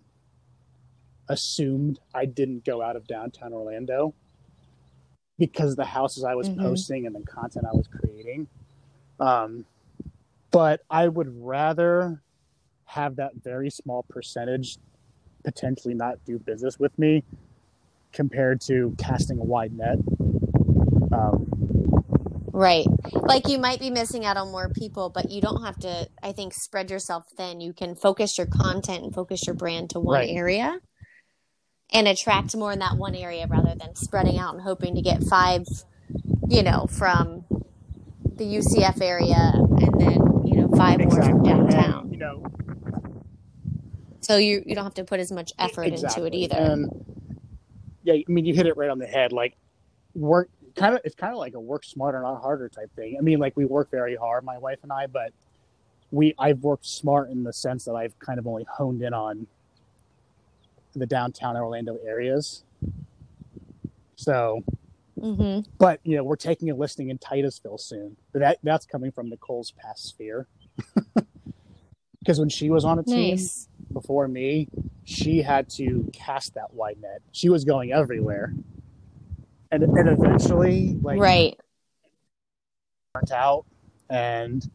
[1.29, 4.13] assumed i didn't go out of downtown orlando
[5.39, 6.61] because of the houses i was Mhm.
[6.61, 8.47] posting and the content i was creating
[9.19, 9.65] um
[10.51, 12.21] but i would rather
[12.85, 14.77] have that very small percentage
[15.43, 17.23] potentially not do business with me
[18.11, 19.97] compared to casting a wide net
[21.13, 21.50] um,
[22.61, 22.85] Right.
[23.11, 26.31] Like you might be missing out on more people, but you don't have to, I
[26.31, 27.59] think, spread yourself thin.
[27.59, 30.29] You can focus your content and focus your brand to one Right.
[30.29, 30.79] area
[31.91, 35.23] and attract more in that one area rather than spreading out and hoping to get
[35.23, 35.65] five,
[36.49, 37.45] you know, from
[38.35, 42.03] the UCF area and then, you know, five more from downtown.
[42.03, 42.43] And, you know,
[44.19, 46.27] so you you don't have to put as much effort exactly.
[46.27, 46.57] into it either.
[46.57, 46.91] And
[48.03, 49.33] yeah, I mean, you hit it right on the head.
[49.33, 49.57] Like
[50.13, 53.15] work, kind of, it's kind of like a work smarter, not harder type thing.
[53.17, 55.33] I mean, like we work very hard, my wife and I, but
[56.11, 59.47] we I've worked smart in the sense that I've kind of only honed in on
[60.93, 62.63] the downtown Orlando areas.
[64.17, 64.63] So,
[65.19, 65.69] mm-hmm.
[65.77, 68.17] but you know, we're taking a listing in Titusville soon.
[68.33, 70.47] That that's coming from Nicole's past sphere.
[72.21, 73.67] Because when she was on a team Nice.
[73.91, 74.67] before me,
[75.03, 77.21] she had to cast that wide net.
[77.31, 78.53] She was going everywhere,
[79.71, 81.59] and and eventually, like Right.
[83.13, 83.65] burnt out,
[84.09, 84.69] and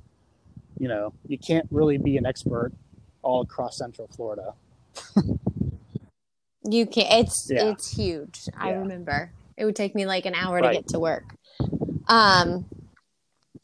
[0.78, 2.72] you know, you can't really be an expert
[3.22, 4.54] all across Central Florida.
[6.68, 7.70] You can't it's Yeah.
[7.70, 8.48] it's huge.
[8.58, 8.78] I Yeah.
[8.80, 9.32] remember.
[9.56, 10.70] It would take me like an hour Right.
[10.70, 11.22] to get to work.
[12.08, 12.64] Um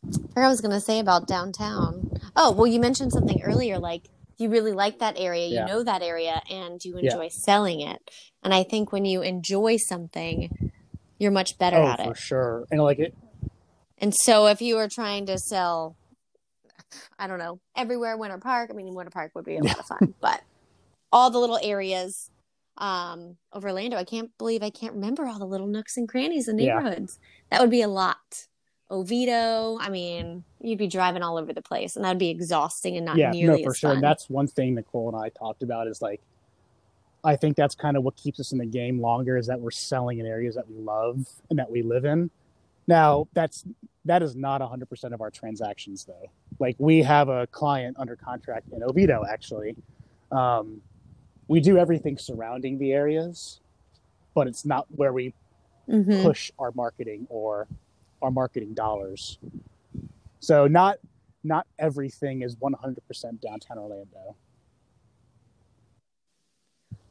[0.04, 2.08] what I was gonna say about downtown.
[2.36, 5.64] Oh, well you mentioned something earlier, like you really like that area, you Yeah.
[5.66, 8.08] know that area and you enjoy selling it.
[8.44, 10.71] And I think when you enjoy something,
[11.22, 12.18] you're much better oh, at for it.
[12.18, 12.64] sure.
[12.70, 13.14] And like it,
[13.98, 15.96] And so if you were trying to sell
[17.18, 19.86] I don't know, everywhere Winter Park, I mean Winter Park would be a lot of
[19.86, 20.42] fun, but
[21.12, 22.28] all the little areas
[22.76, 26.48] um of Orlando, I can't believe I can't remember all the little nooks and crannies
[26.48, 26.74] and Yeah.
[26.74, 27.18] neighborhoods.
[27.50, 28.48] That would be a lot.
[28.90, 33.06] Oviedo, I mean, you'd be driving all over the place and that'd be exhausting and
[33.06, 33.90] not yeah, no, nearly for as sure.
[33.90, 33.96] fun.
[33.98, 36.20] And that's one thing Nicole and I talked about is like,
[37.24, 39.70] I think that's kind of what keeps us in the game longer is that we're
[39.70, 42.30] selling in areas that we love and that we live in.
[42.88, 43.64] Now, that's
[44.04, 46.30] that is not 100% of our transactions though.
[46.58, 49.76] Like we have a client under contract in Oviedo actually.
[50.32, 50.80] Um,
[51.46, 53.60] we do everything surrounding the areas,
[54.34, 55.34] but it's not where we
[55.88, 56.22] Mhm.
[56.22, 57.66] push our marketing or
[58.20, 59.38] our marketing dollars.
[60.40, 60.98] So not
[61.44, 64.36] not everything is 100% downtown Orlando.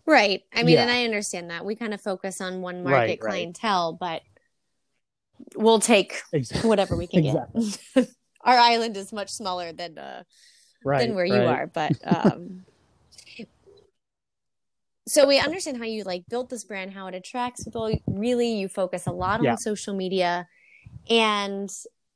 [0.06, 0.42] Right.
[0.54, 0.82] I mean, Yeah.
[0.82, 1.66] and I understand that.
[1.66, 3.20] We kind of focus on one market Right, right.
[3.22, 4.22] clientele, but
[5.56, 6.68] we'll take Exactly.
[6.68, 7.72] whatever we can Exactly.
[7.96, 8.10] get.
[8.44, 10.24] Our island is much smaller than uh,
[10.84, 11.06] Right.
[11.06, 12.66] than where you are, but um,
[15.08, 17.96] so we understand how you like built this brand, how it attracts people.
[18.08, 19.52] Really, you focus a lot Yeah.
[19.52, 20.48] on social media,
[21.10, 21.70] and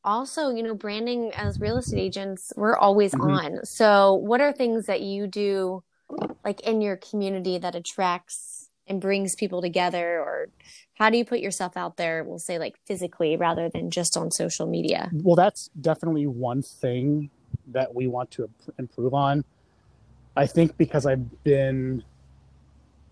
[0.03, 2.53] also, you know, branding as real estate agents.
[2.55, 3.29] We're always Mhm.
[3.57, 3.65] on.
[3.65, 5.83] So, what are things that you do,
[6.43, 10.49] like in your community, that attracts and brings people together, or
[10.95, 12.23] how do you put yourself out there?
[12.23, 15.09] We'll say like physically rather than just on social media.
[15.11, 17.29] Well, that's definitely one thing
[17.67, 19.43] that we want to improve on.
[20.37, 22.03] I think because I've been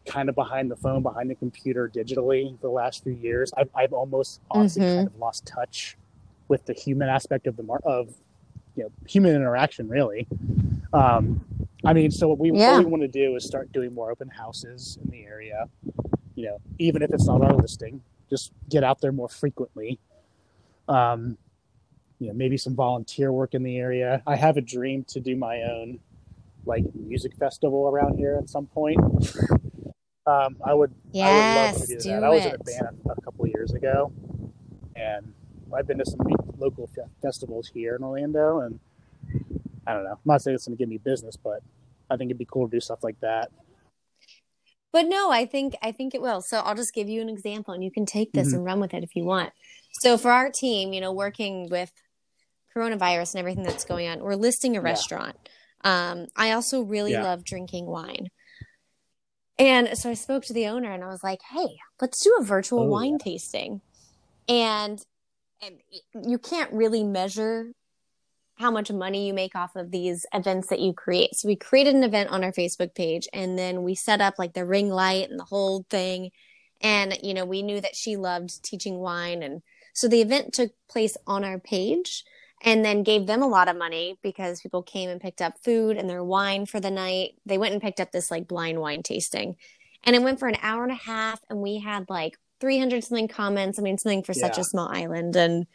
[0.05, 3.69] kind of behind the phone, behind the computer digitally for the last few years, I've,
[3.73, 4.95] I've almost honestly Mhm.
[4.95, 5.97] kind of lost touch
[6.49, 8.13] with the human aspect of the mar- of
[8.75, 9.87] you know human interaction.
[9.87, 10.27] Really,
[10.91, 11.43] um,
[11.85, 12.75] I mean, so what we, Yeah.
[12.75, 15.67] what we want to do is start doing more open houses in the area.
[16.35, 19.99] You know, even if it's not our listing, just get out there more frequently.
[20.87, 21.37] Um,
[22.19, 24.23] you know, maybe some volunteer work in the area.
[24.25, 25.99] I have a dream to do my own
[26.65, 28.99] like music festival around here at some point.
[30.25, 32.23] Um, I would, I would love Yes, to do, do that.
[32.23, 34.13] I was in a band a, couple of years ago,
[34.95, 35.33] and
[35.75, 36.21] I've been to some
[36.57, 38.79] local fe- festivals here in Orlando, and
[39.85, 40.11] I don't know.
[40.11, 41.61] I'm not saying it's going to give me business, but
[42.09, 43.51] I think it'd be cool to do stuff like that.
[44.91, 46.41] But no, I think I think it will.
[46.41, 48.57] So I'll just give you an example and you can take this Mhm.
[48.57, 49.51] and run with it if you want.
[50.01, 51.91] So for our team, you know, working with
[52.75, 54.85] coronavirus and everything that's going on, we're listing a Yeah.
[54.85, 55.35] restaurant.
[55.83, 57.23] Um, I also really Yeah.
[57.23, 58.29] love drinking wine.
[59.57, 62.43] And so I spoke to the owner and I was like, "Hey, let's do a
[62.43, 63.17] virtual Oh, wine yeah.
[63.19, 63.81] tasting."
[64.47, 65.03] And
[65.61, 65.81] and
[66.13, 67.71] you can't really measure
[68.63, 71.35] how much money you make off of these events that you create.
[71.35, 74.53] So we created an event on our Facebook page and then we set up like
[74.53, 76.31] the ring light and the whole thing.
[76.79, 79.43] And, you know, we knew that she loved teaching wine.
[79.43, 82.23] And so the event took place on our page
[82.63, 85.97] and then gave them a lot of money because people came and picked up food
[85.97, 87.31] and their wine for the night.
[87.45, 89.57] They went and picked up this like blind wine tasting.
[90.05, 93.27] And it went for an hour and a half and we had like 300 something
[93.27, 93.77] comments.
[93.77, 95.35] I mean, something for such a small island.
[95.35, 95.67] And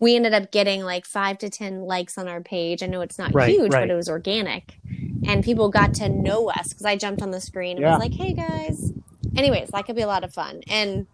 [0.00, 2.82] we ended up getting like five to 10 likes on our page.
[2.82, 3.82] I know it's not Right, huge, right.
[3.82, 4.74] but it was organic.
[5.26, 7.92] And people got to know us because I jumped on the screen and Yeah.
[7.96, 8.92] was like, hey guys.
[9.36, 10.60] Anyways, that could be a lot of fun.
[10.70, 11.06] And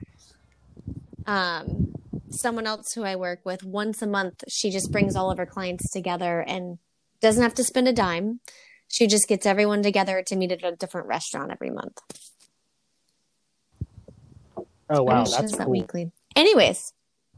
[1.26, 1.94] um,
[2.30, 5.46] someone else who I work with once a month, she just brings all of her
[5.46, 6.78] clients together and
[7.20, 8.40] doesn't have to spend a dime.
[8.88, 11.98] She just gets everyone together to meet at a different restaurant every month.
[14.90, 16.12] Oh wow, that's just that weekly.
[16.36, 16.92] Anyways,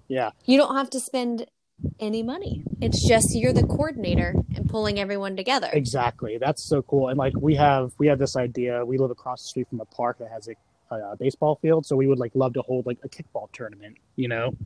[0.09, 1.47] Yeah, you don't have to spend
[2.01, 2.65] any money.
[2.81, 5.69] It's just you're the coordinator and pulling everyone together.
[5.73, 6.39] exactly.
[6.39, 7.09] That's so cool.
[7.09, 8.85] And like we have we have this idea.
[8.85, 11.97] We live across the street from a park that has a, a baseball field, so
[11.97, 13.97] we would like love to hold like a kickball tournament.
[14.17, 14.57] You know,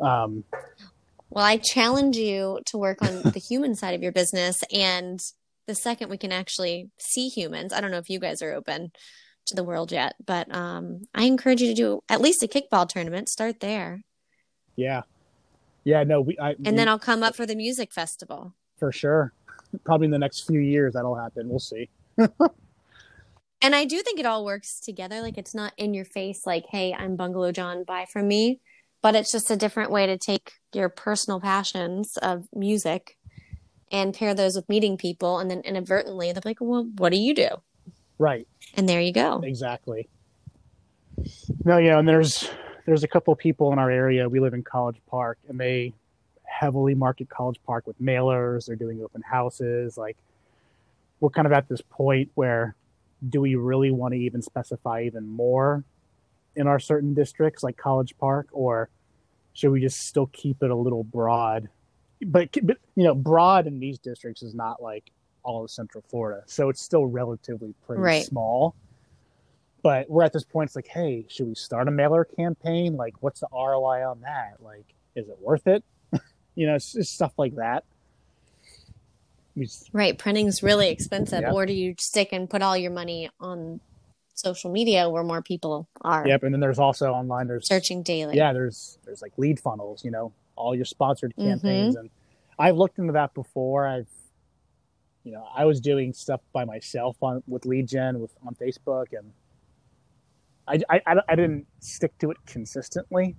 [0.00, 0.44] um,
[1.30, 4.56] Well, I challenge you to work on the human side of your business.
[4.72, 5.18] And
[5.66, 8.92] the second we can actually see humans, I don't know if you guys are open
[9.46, 12.88] to the world yet, but um, I encourage you to do at least a kickball
[12.88, 13.28] tournament.
[13.28, 14.02] Start there.
[14.76, 15.02] Yeah,
[15.84, 16.02] yeah.
[16.04, 18.54] No, we I, And then I'll come up for the music festival.
[18.78, 19.32] for sure.
[19.84, 21.48] Probably in the next few years that'll happen.
[21.48, 21.88] We'll see.
[23.64, 25.22] And I do think it all works together.
[25.22, 28.60] Like it's not in your face, like, hey, I'm Bungalow John, buy from me.
[29.00, 33.16] But it's just a different way to take your personal passions of music
[33.90, 35.38] and pair those with meeting people.
[35.38, 37.48] And then inadvertently, they're like, well, what do you do?
[38.18, 38.46] Right.
[38.74, 39.40] And there you go.
[39.42, 40.10] Exactly.
[41.64, 42.50] No, yeah, and there's
[42.84, 44.28] there's a couple people in our area.
[44.28, 45.92] We live in College Park, and they
[46.44, 48.66] heavily market College Park with mailers.
[48.66, 49.96] They're doing open houses.
[49.96, 50.16] Like,
[51.20, 52.74] we're kind of at this point where
[53.28, 55.82] do we really want to even specify even more
[56.56, 58.90] in our certain districts, like College Park, or
[59.54, 61.68] should we just still keep it a little broad?
[62.26, 65.10] But, but you know, broad in these districts is not like
[65.42, 68.24] all of Central Florida, so it's still relatively pretty Right.
[68.24, 68.74] small
[69.84, 73.14] but we're at this point it's like hey should we start a mailer campaign like
[73.20, 75.84] what's the roi on that like is it worth it
[76.56, 77.84] you know it's just stuff like that
[79.56, 80.18] just, Right.
[80.18, 81.42] Printing's really expensive.
[81.42, 81.52] Yep.
[81.52, 83.78] Or do you stick and put all your money on
[84.34, 88.36] social media where more people are yep and then there's also online there's searching daily?
[88.36, 91.50] yeah there's there's like lead funnels you know all your sponsored Mm-hmm.
[91.50, 92.10] campaigns and
[92.58, 94.08] i've looked into that before i've
[95.22, 99.16] you know i was doing stuff by myself on with lead gen with on facebook
[99.16, 99.30] and
[100.68, 103.36] i i, I, didn't stick to it consistently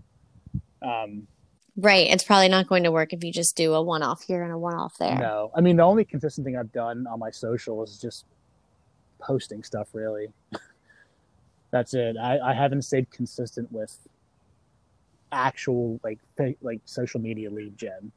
[0.82, 1.28] um
[1.78, 2.08] Right.
[2.08, 4.54] It's probably not going to work if you just do a one off here and
[4.54, 5.18] a one off there.
[5.18, 8.26] No, I mean the only consistent thing I've done on my social is just
[9.20, 9.90] posting stuff.
[9.94, 10.28] Really,
[11.72, 12.16] that's it.
[12.18, 14.08] I, I haven't stayed consistent with
[15.32, 16.20] actual like
[16.62, 18.14] like social media lead gen.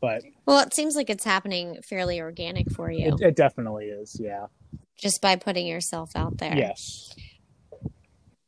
[0.00, 4.20] But Well, it seems like it's happening fairly organic for you it, it definitely is.
[4.20, 4.46] Yeah.
[4.96, 6.56] just by putting yourself out there.
[6.56, 7.16] Yes.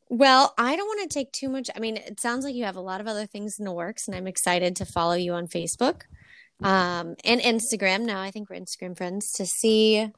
[0.08, 1.68] Well, I don't want to take too much.
[1.74, 4.06] I mean, it sounds like you have a lot of other things in the works,
[4.08, 6.02] and I'm excited to follow you on Facebook
[6.62, 8.04] um, and Instagram.
[8.04, 10.10] Now, I think we're Instagram friends to see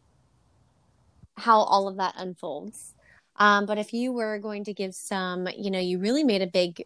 [1.36, 2.94] how all of that unfolds.
[3.36, 6.46] Um, but if you were going to give some, you know, you really made a
[6.46, 6.84] big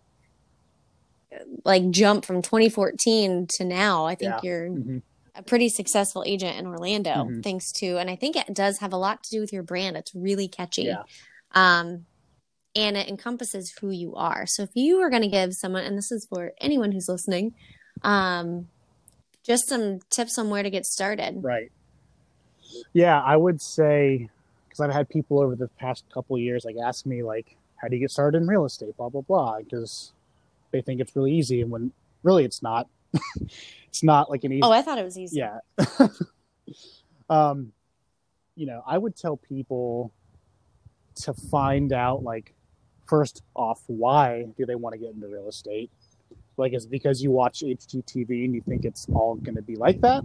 [1.64, 4.06] like jump from 2014 to now.
[4.06, 4.40] I think Yeah.
[4.42, 4.98] you're hmm
[5.36, 7.42] a pretty successful agent in Orlando, Mhm.
[7.42, 9.96] thanks to, and I think it does have a lot to do with your brand.
[9.96, 10.82] It's really catchy.
[10.84, 11.02] Yeah.
[11.50, 12.06] Um,
[12.76, 14.46] and it encompasses who you are.
[14.46, 17.54] So if you are going to give someone, and this is for anyone who's listening,
[18.02, 18.68] um,
[19.44, 21.42] just some tips on where to get started.
[21.42, 21.70] Right.
[22.92, 24.28] Yeah, I would say
[24.68, 27.88] because I've had people over the past couple of years like ask me like, how
[27.88, 28.96] do you get started in real estate?
[28.96, 30.12] Blah blah blah, because
[30.72, 32.88] they think it's really easy, and when really it's not.
[33.86, 34.62] it's not like an easy.
[34.62, 35.38] Oh, I thought it was easy.
[35.38, 35.58] yeah.
[37.30, 37.72] um,
[38.56, 40.12] you know, I would tell people
[41.16, 42.53] to find out like
[43.06, 45.90] first off why do they want to get into real estate?
[46.56, 49.76] Like is it because you watch hgtv and you think it's all going to be
[49.76, 50.24] like that?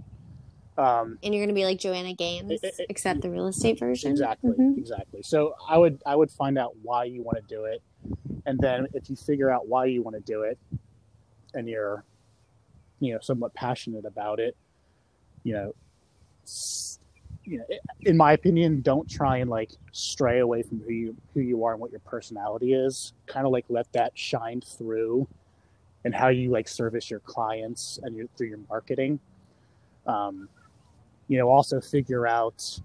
[0.77, 3.79] Um, And you're going to be like Joanna Gaines, It- it- except the real estate
[3.79, 4.11] version.
[4.11, 4.51] exactly.
[4.51, 4.77] Mhm.
[4.77, 5.21] exactly.
[5.23, 7.81] So i would i would find out why you want to do it.
[8.45, 10.57] And then if you figure out why you want to do it
[11.53, 12.03] and you're
[13.01, 14.55] you know somewhat passionate about it
[15.43, 15.73] you know
[16.43, 16.98] s-
[17.49, 17.65] you know
[18.01, 21.73] in my opinion don't try and like stray away from who you who you are
[21.73, 25.27] and what your personality is kind of like let that shine through
[26.05, 29.19] and how you like service your clients and your through your marketing
[30.05, 30.47] um,
[31.27, 32.79] you know also figure out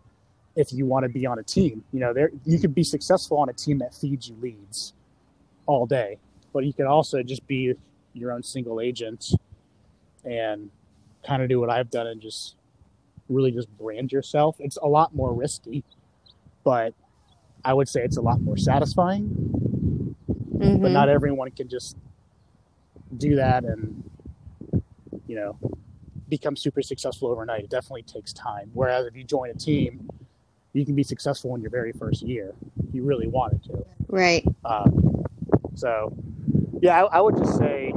[0.56, 1.84] if you want to be on a team.
[1.92, 4.94] You know, there you could be successful on a team that feeds you leads
[5.66, 6.18] all day,
[6.52, 7.74] but you could also just be
[8.12, 9.32] your own single agent
[10.24, 10.70] and
[11.26, 12.54] kind of do what I've done and just
[13.28, 14.56] really just brand yourself.
[14.58, 15.84] It's a lot more risky,
[16.62, 16.94] but
[17.64, 19.28] I would say it's a lot more satisfying.
[20.26, 20.92] But Mhm.
[20.92, 21.96] not everyone can just
[23.16, 24.02] do that and
[25.26, 25.56] you know
[26.28, 27.64] become super successful overnight.
[27.64, 28.70] It definitely takes time.
[28.72, 30.08] Whereas if you join a team,
[30.72, 32.54] you can be successful in your very first year
[32.88, 33.84] if you really wanted to.
[34.08, 34.44] Right.
[34.64, 35.24] Um,
[35.74, 36.14] so,
[36.80, 37.92] yeah, I, I would just say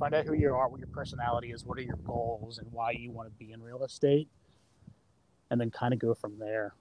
[0.00, 2.90] find out who you are, what your personality is, what are your goals, and why
[2.90, 4.28] you want to be in real estate,
[5.50, 6.74] and then kind of go from there.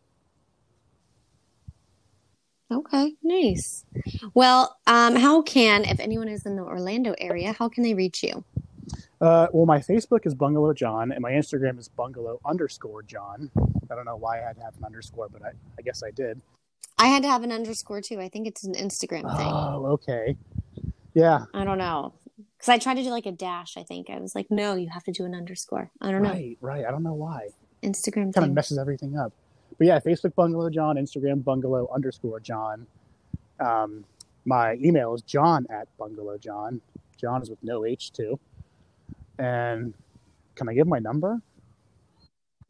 [2.72, 3.84] Okay, nice.
[4.34, 8.24] Well, um, how can, if anyone is in the Orlando area, how can they reach
[8.24, 8.44] you?
[9.20, 13.52] Uh, well, my Facebook is Bungalow John, and my Instagram is Bungalow underscore John.
[13.92, 16.12] I don't know why I had to have an underscore, but I, I guess I
[16.12, 16.40] did.
[16.98, 18.20] I had to have an underscore too.
[18.22, 19.52] I think it's an Instagram thing.
[19.52, 20.38] Oh, okay.
[21.14, 21.46] Yeah.
[21.54, 22.14] I don't know.
[22.60, 24.10] Because I tried to do like a dash, I think.
[24.10, 25.92] I was like, no, you have to do an underscore.
[26.02, 26.32] I don't know.
[26.32, 26.86] Right, right.
[26.86, 27.48] I don't know why.
[27.82, 29.32] Instagram Kind of messes everything up.
[29.78, 32.86] But yeah, Facebook Bungalow John, Instagram Bungalow underscore John.
[33.62, 34.04] Um,
[34.46, 36.82] my email is john at Bungalow John.
[37.18, 38.38] John is with no H too.
[39.38, 39.94] And
[40.56, 41.42] can I give my number?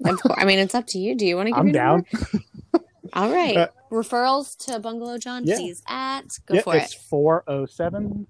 [0.06, 1.16] I mean, it's up to you.
[1.16, 2.06] Do you want to give I'm your down.
[2.14, 2.86] number?
[3.14, 3.58] All right.
[3.58, 5.56] Uh, Referrals to Bungalow John, Yeah.
[5.56, 6.38] please at.
[6.46, 7.02] Go Yep, for it's it.
[7.10, 8.28] 407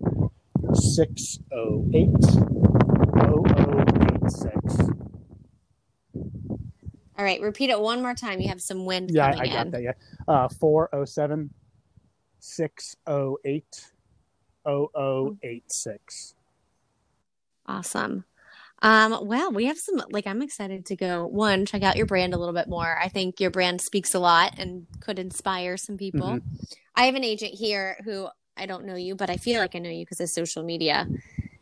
[0.73, 2.09] 608
[3.19, 4.89] 0086.
[7.17, 7.41] All right.
[7.41, 8.39] Repeat it one more time.
[8.39, 9.71] You have some wind Yeah, I, I got in.
[9.71, 9.81] that.
[9.83, 9.91] Yeah.
[10.27, 11.49] Uh, 407
[12.39, 13.91] 608
[14.65, 16.35] 0086.
[17.65, 18.23] Awesome.
[18.81, 22.33] Um, well, we have some like I'm excited to go one, check out your brand
[22.33, 22.97] a little bit more.
[22.97, 26.27] I think your brand speaks a lot and could inspire some people.
[26.27, 26.41] Mhm.
[26.95, 28.29] I have an agent here who
[28.59, 31.07] I don't know you, but I feel like I know you because of social media.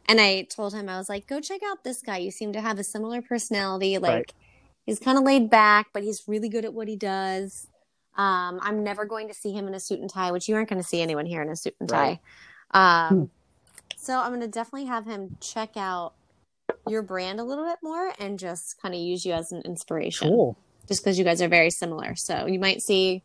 [0.10, 2.18] And I told him I was like, go check out this guy.
[2.18, 3.98] You seem to have a similar personality.
[3.98, 4.34] Like Right.
[4.86, 7.68] he's kind of laid back, but he's really good at what he does.
[8.16, 10.70] Um, I'm never going to see him in a suit and tie, which you aren't
[10.70, 12.20] going to see anyone here in a suit and tie.
[12.74, 13.08] Right.
[13.12, 13.30] Um,
[13.96, 16.14] so I'm going to definitely have him check out
[16.88, 20.30] your brand a little bit more and just kind of use you as an inspiration
[20.30, 20.58] Cool.
[20.88, 22.16] just because you guys are very similar.
[22.16, 23.24] So you might see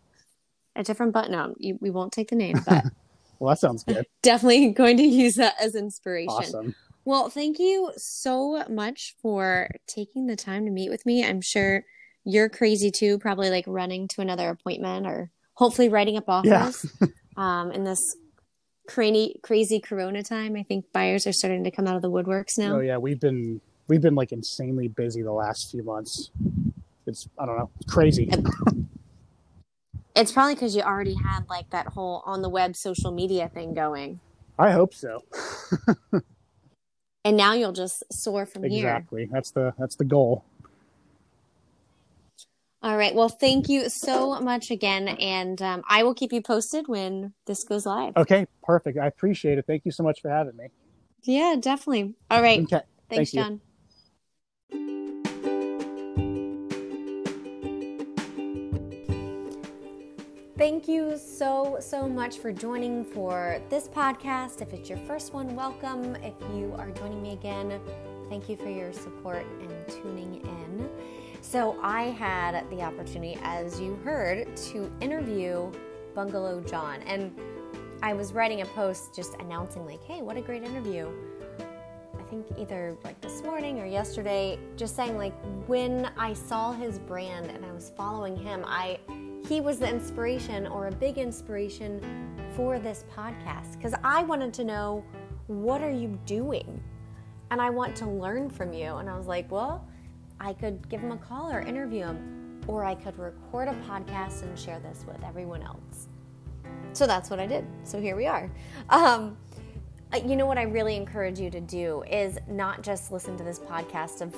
[0.76, 1.32] a different button.
[1.32, 2.84] No, you, we won't take the name, but
[3.42, 4.06] Well, that sounds good.
[4.22, 6.30] definitely going to use that as inspiration.
[6.30, 6.76] Awesome.
[7.04, 11.24] Well, thank you so much for taking the time to meet with me.
[11.24, 11.82] I'm sure
[12.22, 16.34] you're crazy too, probably like running to another appointment or hopefully writing up Yeah.
[16.34, 16.86] offers.
[17.36, 18.14] um, in this
[18.86, 22.56] crazy, crazy Corona time, I think buyers are starting to come out of the woodworks
[22.56, 22.76] now.
[22.76, 26.30] Oh yeah, we've been we've been like insanely busy the last few months.
[27.08, 28.30] It's I don't know, it's crazy.
[30.14, 33.74] It's probably because you already had like that whole on the web social media thing
[33.74, 34.20] going.
[34.58, 35.24] I hope so.
[37.24, 38.88] And now you'll just soar from here.
[38.88, 39.28] Exactly.
[39.30, 40.44] That's the that's the goal.
[42.82, 43.14] All right.
[43.14, 45.06] Well, thank you so much again.
[45.06, 48.16] And um, I will keep you posted when this goes live.
[48.16, 48.98] Okay, perfect.
[48.98, 49.66] I appreciate it.
[49.68, 50.66] Thank you so much for having me.
[51.22, 52.14] Yeah, definitely.
[52.28, 52.64] All right.
[52.64, 52.80] Okay.
[53.08, 53.60] Thanks, thank
[54.72, 55.01] you.
[60.62, 64.62] Thank you so, so much for joining for this podcast.
[64.62, 66.14] If it's your first one, welcome.
[66.22, 67.80] If you are joining me again,
[68.28, 70.88] thank you for your support and tuning in.
[71.40, 75.72] So, I had the opportunity, as you heard, to interview
[76.14, 77.02] Bungalow John.
[77.08, 77.36] And
[78.00, 81.08] I was writing a post just announcing, like, hey, what a great interview.
[82.16, 85.34] I think either like this morning or yesterday, just saying like
[85.66, 89.00] when I saw his brand and I was following him, I
[89.52, 92.00] he was the inspiration or a big inspiration
[92.56, 95.04] for this podcast because I wanted to know
[95.46, 96.82] what are you doing?
[97.50, 98.94] And I want to learn from you.
[98.94, 99.86] And I was like, well,
[100.40, 104.42] I could give him a call or interview him, or I could record a podcast
[104.42, 106.08] and share this with everyone else.
[106.94, 107.66] So that's what I did.
[107.84, 108.50] So here we are.
[108.88, 109.36] Um,
[110.14, 113.44] uh, you know what I really encourage you to do is not just listen to
[113.44, 114.34] this podcast of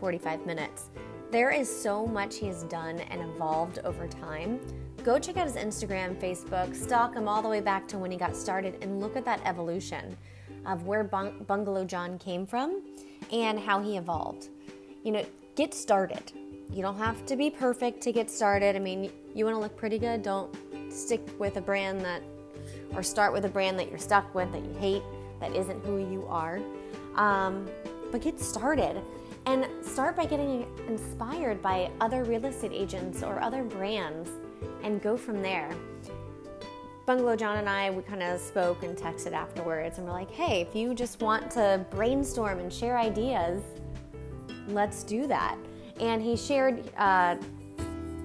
[0.00, 0.88] 45 minutes.
[1.32, 4.60] There is so much he has done and evolved over time.
[5.02, 8.18] Go check out his Instagram, Facebook, stalk him all the way back to when he
[8.18, 10.14] got started and look at that evolution
[10.66, 12.82] of where Bung- Bungalow John came from
[13.32, 14.50] and how he evolved.
[15.04, 16.32] You know, get started.
[16.70, 18.76] You don't have to be perfect to get started.
[18.76, 20.54] I mean, you want to look pretty good, don't
[20.92, 22.22] stick with a brand that
[22.94, 25.02] or start with a brand that you're stuck with that you hate
[25.40, 26.60] that isn't who you are
[27.16, 27.66] um,
[28.10, 29.00] but get started
[29.46, 34.30] and start by getting inspired by other real estate agents or other brands
[34.82, 35.70] and go from there
[37.06, 40.60] bungalow john and i we kind of spoke and texted afterwards and we're like hey
[40.60, 43.60] if you just want to brainstorm and share ideas
[44.68, 45.58] let's do that
[46.00, 47.36] and he shared uh,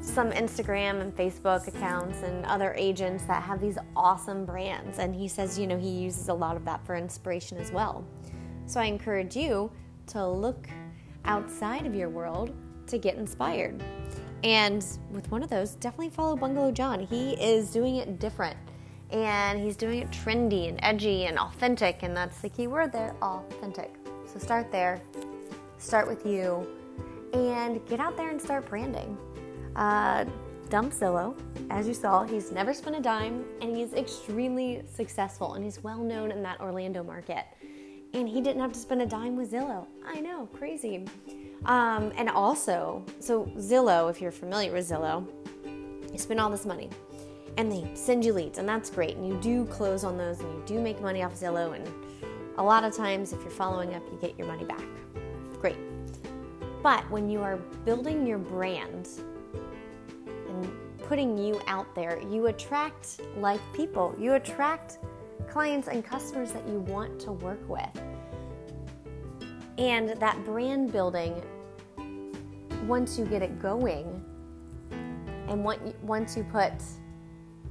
[0.07, 4.99] some Instagram and Facebook accounts and other agents that have these awesome brands.
[4.99, 8.05] And he says, you know, he uses a lot of that for inspiration as well.
[8.65, 9.72] So I encourage you
[10.07, 10.70] to look
[11.28, 12.56] outside of your world
[12.88, 13.84] to get inspired.
[14.44, 17.00] And with one of those, definitely follow Bungalow John.
[17.00, 18.58] He is doing it different
[19.12, 22.04] and he's doing it trendy and edgy and authentic.
[22.04, 23.94] And that's the key word there authentic.
[24.32, 25.02] So start there,
[25.78, 26.68] start with you,
[27.34, 29.18] and get out there and start branding.
[29.76, 30.26] Uh,
[30.70, 31.36] dump Zillow.
[31.70, 36.00] As you saw, he's never spent a dime and he's extremely successful and he's well
[36.00, 37.46] known in that Orlando market.
[38.18, 39.86] And he didn't have to spend a dime with Zillow.
[40.03, 41.05] I know, crazy.
[41.65, 45.28] Um, and also, so Zillow, if you're familiar with Zillow,
[46.11, 46.89] you spend all this money
[47.57, 49.18] and they send you leads, and that's great.
[49.18, 51.76] And you do close on those and you do make money off Zillow.
[51.76, 51.88] And
[52.57, 54.86] a lot of times, if you're following up, you get your money back.
[55.61, 55.78] Great.
[56.82, 59.09] But when you are building your brand
[60.26, 60.72] and
[61.03, 64.97] putting you out there, you attract like people, you attract
[65.50, 67.90] clients and customers that you want to work with.
[69.78, 71.42] And that brand building,
[72.88, 74.24] once you get it going,
[75.48, 76.74] and once you put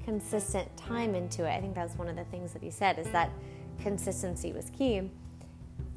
[0.04, 3.10] consistent time into it, I think that's one of the things that he said is
[3.10, 3.30] that
[3.82, 5.10] consistency was key.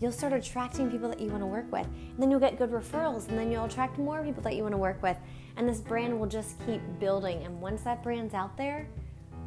[0.01, 1.85] You'll start attracting people that you want to work with.
[1.85, 4.73] And then you'll get good referrals, and then you'll attract more people that you want
[4.73, 5.17] to work with.
[5.57, 7.43] And this brand will just keep building.
[7.43, 8.87] And once that brand's out there,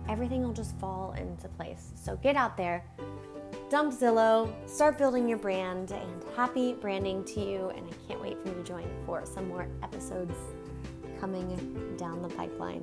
[0.08, 1.92] everything will just fall into place.
[1.94, 2.84] So get out there,
[3.70, 7.70] dump Zillow, start building your brand, and happy branding to you.
[7.70, 10.36] And I can't wait for you to join for some more episodes
[11.20, 12.82] coming down the pipeline.